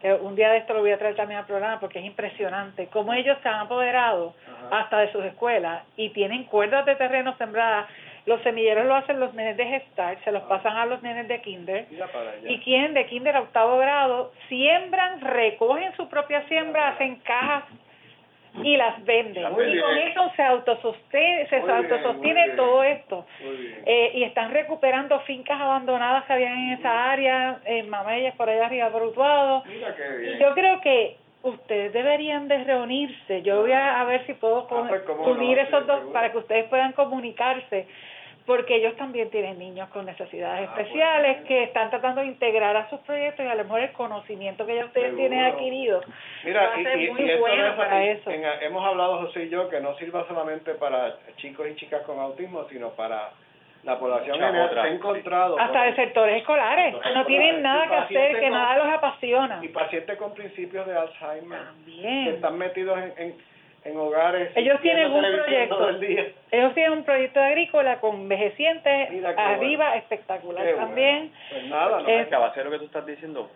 [0.01, 2.89] que un día de esto lo voy a traer también al programa porque es impresionante,
[2.89, 4.34] cómo ellos se han apoderado
[4.70, 7.87] hasta de sus escuelas y tienen cuerdas de terreno sembradas
[8.26, 10.49] los semilleros lo hacen los nenes de gestar, se los ah.
[10.49, 11.87] pasan a los nenes de kinder.
[12.45, 17.64] Y quien de kinder a octavo grado siembran, recogen su propia siembra, hacen cajas
[18.63, 19.45] y las venden.
[19.45, 23.27] y con eso se autosostiene, se autosostiene todo esto.
[23.41, 28.67] Eh, y están recuperando fincas abandonadas que habían en esa área, en Mameyes, por allá
[28.67, 29.63] arriba, por Utuado.
[29.67, 33.43] Y yo creo que ustedes deberían de reunirse.
[33.43, 36.93] Yo voy a, ver si puedo ah, pues, unir esos dos para que ustedes puedan
[36.93, 37.87] comunicarse
[38.47, 42.89] porque ellos también tienen niños con necesidades ah, especiales que están tratando de integrar a
[42.89, 46.01] sus proyectos y a lo mejor el conocimiento que ya ustedes tienen adquirido
[46.45, 48.31] Mira, va a ser muy bueno para eso.
[48.31, 52.67] hemos hablado José y yo que no sirva solamente para chicos y chicas con autismo,
[52.71, 53.31] sino para
[53.83, 58.41] la población en se ha encontrado hasta de sectores escolares no tienen nada que hacer
[58.41, 59.61] que nada los apasiona.
[59.63, 62.25] y pacientes con principios de Alzheimer también.
[62.25, 63.56] que están metidos en en
[63.95, 64.51] hogares.
[64.57, 65.91] Ellos tienen un proyecto.
[66.51, 71.32] Ellos tienen un proyecto agrícola con envejecientes arriba espectacular también.
[71.51, 72.09] Pues nada, no.
[72.09, 73.51] Es, lo que tú estás diciendo,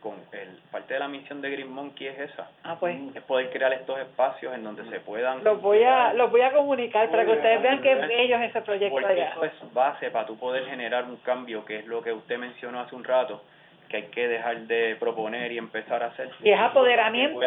[0.00, 2.50] con el, parte de la misión de Green Monkey es esa.
[2.62, 2.96] Ah, pues.
[3.14, 5.42] Es poder crear estos espacios en donde se puedan.
[5.44, 8.60] Los voy a, los voy a comunicar para que ustedes vean que bello es ese
[8.60, 12.12] proyecto Porque Eso es base para tú poder generar un cambio, que es lo que
[12.12, 13.42] usted mencionó hace un rato
[13.88, 16.30] que hay que dejar de proponer y empezar a hacer.
[16.42, 17.38] Y es apoderamiento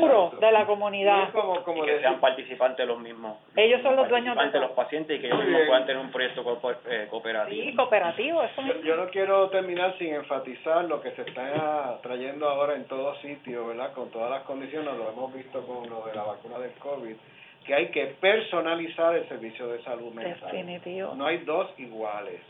[0.00, 1.28] puro de la comunidad.
[1.28, 3.38] y que sean participantes los mismos.
[3.56, 6.60] Ellos son los dueños de los pacientes y que ellos mismos puedan tener un proyecto
[6.86, 7.62] eh, cooperativo.
[7.62, 8.42] Sí, cooperativo.
[8.42, 13.14] Eso yo, no quiero terminar sin enfatizar lo que se está trayendo ahora en todo
[13.16, 13.92] sitio, ¿verdad?
[13.92, 17.16] Con todas las condiciones, lo hemos visto con lo de la vacuna del COVID
[17.64, 20.50] que hay que personalizar el servicio de salud mental.
[20.50, 21.14] Definitivo.
[21.14, 22.40] No hay dos iguales.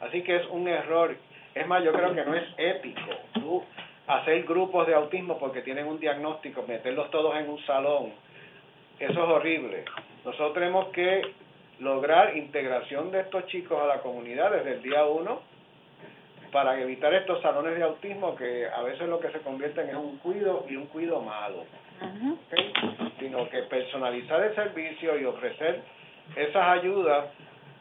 [0.00, 1.16] Así que es un error
[1.54, 3.62] es más, yo creo que no es ético tú
[4.06, 8.12] hacer grupos de autismo porque tienen un diagnóstico, meterlos todos en un salón.
[8.98, 9.84] Eso es horrible.
[10.24, 11.22] Nosotros tenemos que
[11.80, 15.42] lograr integración de estos chicos a la comunidad desde el día uno,
[16.52, 20.18] para evitar estos salones de autismo que a veces lo que se convierten es un
[20.18, 21.64] cuido y un cuido malo.
[23.18, 25.82] Sino que personalizar el servicio y ofrecer
[26.36, 27.26] esas ayudas,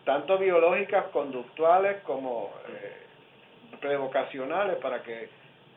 [0.06, 3.04] tanto biológicas, conductuales como eh,
[3.80, 5.30] prevocacionales, para que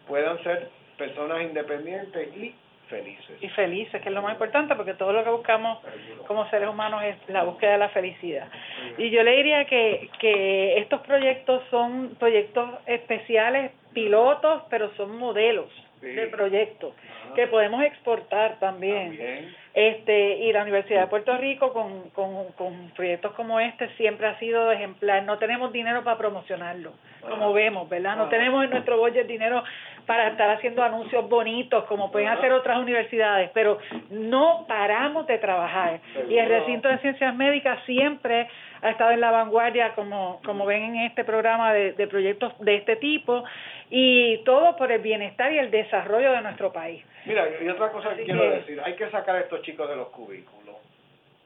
[0.07, 2.55] puedan ser personas independientes y
[2.89, 3.37] felices.
[3.41, 5.79] Y felices, que es lo más importante, porque todo lo que buscamos
[6.27, 8.49] como seres humanos es la búsqueda de la felicidad.
[8.97, 15.69] Y yo le diría que, que estos proyectos son proyectos especiales, pilotos, pero son modelos
[16.01, 16.95] de proyectos
[17.35, 19.55] que podemos exportar también.
[19.75, 24.39] Este, y la Universidad de Puerto Rico con, con, con proyectos como este siempre ha
[24.39, 25.23] sido ejemplar.
[25.25, 28.17] No tenemos dinero para promocionarlo, como vemos, ¿verdad?
[28.17, 29.63] No tenemos en nuestro budget dinero
[30.07, 33.79] para estar haciendo anuncios bonitos como pueden hacer otras universidades, pero
[34.11, 36.01] no paramos de trabajar.
[36.29, 38.49] Y el recinto de ciencias médicas siempre
[38.83, 42.77] ha estado en la vanguardia, como, como ven en este programa de, de proyectos de
[42.77, 43.45] este tipo,
[43.91, 47.05] y todo por el bienestar y el desarrollo de nuestro país.
[47.25, 50.09] Mira, y otra cosa que quiero decir, hay que sacar a estos chicos de los
[50.09, 50.77] cubículos.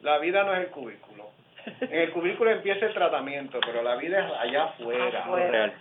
[0.03, 1.31] La vida no es el cubículo.
[1.81, 5.21] En el cubículo empieza el tratamiento, pero la vida es allá afuera.
[5.21, 5.73] afuera.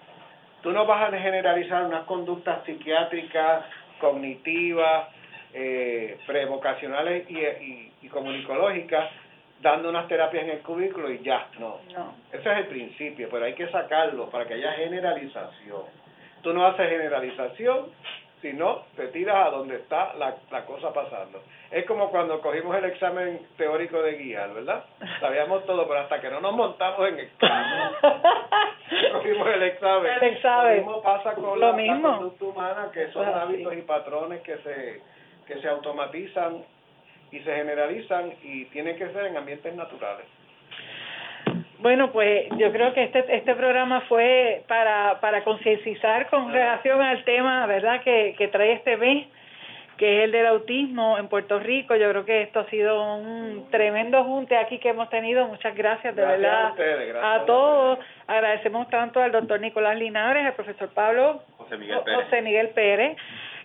[0.61, 3.65] Tú no vas a generalizar unas conductas psiquiátricas,
[3.99, 5.09] cognitivas,
[5.53, 9.09] eh, prevocacionales y, y, y comunicológicas
[9.61, 11.79] dando unas terapias en el cubículo y ya, no.
[11.93, 12.15] no.
[12.31, 15.83] Ese es el principio, pero hay que sacarlo para que haya generalización.
[16.41, 17.87] Tú no haces generalización,
[18.41, 21.43] sino te tiras a donde está la, la cosa pasando.
[21.71, 24.85] Es como cuando cogimos el examen teórico de guiar, ¿verdad?
[25.19, 27.95] Sabíamos todo, pero hasta que no nos montamos en el carro,
[29.13, 30.11] cogimos el examen.
[30.19, 30.71] El examen.
[30.71, 35.01] Lo mismo pasa con la, la conducta humana, que son hábitos y patrones que se,
[35.45, 36.63] que se automatizan
[37.31, 40.25] y se generalizan y tienen que ser en ambientes naturales.
[41.79, 47.23] Bueno, pues yo creo que este este programa fue para para concienciar con relación al
[47.23, 49.27] tema, ¿verdad?, que, que trae este mes,
[49.99, 51.93] que es el del autismo en Puerto Rico.
[51.93, 55.45] Yo creo que esto ha sido un tremendo junte aquí que hemos tenido.
[55.49, 57.99] Muchas gracias, de Gracias verdad, a ustedes, todos.
[58.25, 62.23] Agradecemos tanto al doctor Nicolás Linares, al profesor Pablo José Miguel Pérez.
[62.23, 63.17] José Miguel Pérez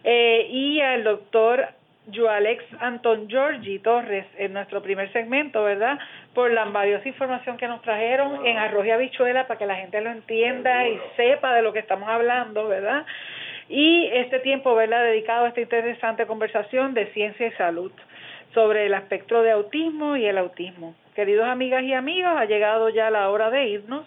[0.02, 1.68] eh, y al doctor
[2.12, 6.00] Joalex Anton Giorgi Torres en nuestro primer segmento, ¿verdad?
[6.34, 10.00] Por la valiosa información que nos trajeron en arroz y habichuela para que la gente
[10.00, 13.06] lo entienda y sepa de lo que estamos hablando, ¿verdad?
[13.68, 15.04] Y este tiempo, ¿verdad?
[15.04, 17.92] Dedicado a esta interesante conversación de ciencia y salud
[18.52, 20.94] sobre el espectro de autismo y el autismo.
[21.14, 24.06] Queridos amigas y amigos, ha llegado ya la hora de irnos.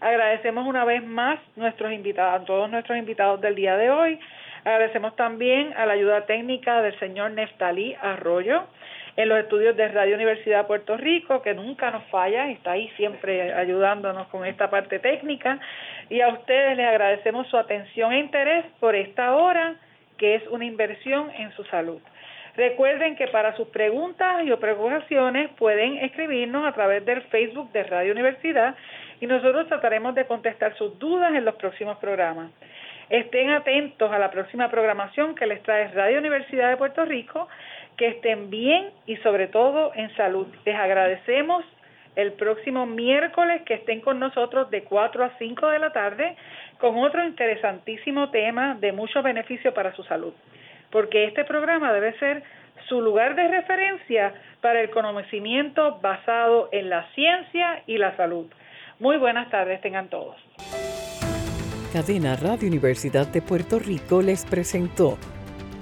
[0.00, 4.18] Agradecemos una vez más nuestros invitados, a todos nuestros invitados del día de hoy.
[4.64, 8.64] Agradecemos también a la ayuda técnica del señor Neftalí Arroyo
[9.16, 12.88] en los estudios de Radio Universidad de Puerto Rico, que nunca nos falla, está ahí
[12.96, 15.60] siempre ayudándonos con esta parte técnica.
[16.10, 19.76] Y a ustedes les agradecemos su atención e interés por esta hora,
[20.18, 22.00] que es una inversión en su salud.
[22.56, 27.82] Recuerden que para sus preguntas y o preocupaciones pueden escribirnos a través del Facebook de
[27.82, 28.76] Radio Universidad
[29.20, 32.50] y nosotros trataremos de contestar sus dudas en los próximos programas.
[33.10, 37.48] Estén atentos a la próxima programación que les trae Radio Universidad de Puerto Rico,
[37.96, 40.46] que estén bien y sobre todo en salud.
[40.64, 41.64] Les agradecemos
[42.16, 46.36] el próximo miércoles que estén con nosotros de 4 a 5 de la tarde
[46.78, 50.32] con otro interesantísimo tema de mucho beneficio para su salud,
[50.90, 52.42] porque este programa debe ser
[52.88, 58.46] su lugar de referencia para el conocimiento basado en la ciencia y la salud.
[58.98, 60.36] Muy buenas tardes tengan todos.
[61.92, 65.16] Cadena Radio Universidad de Puerto Rico les presentó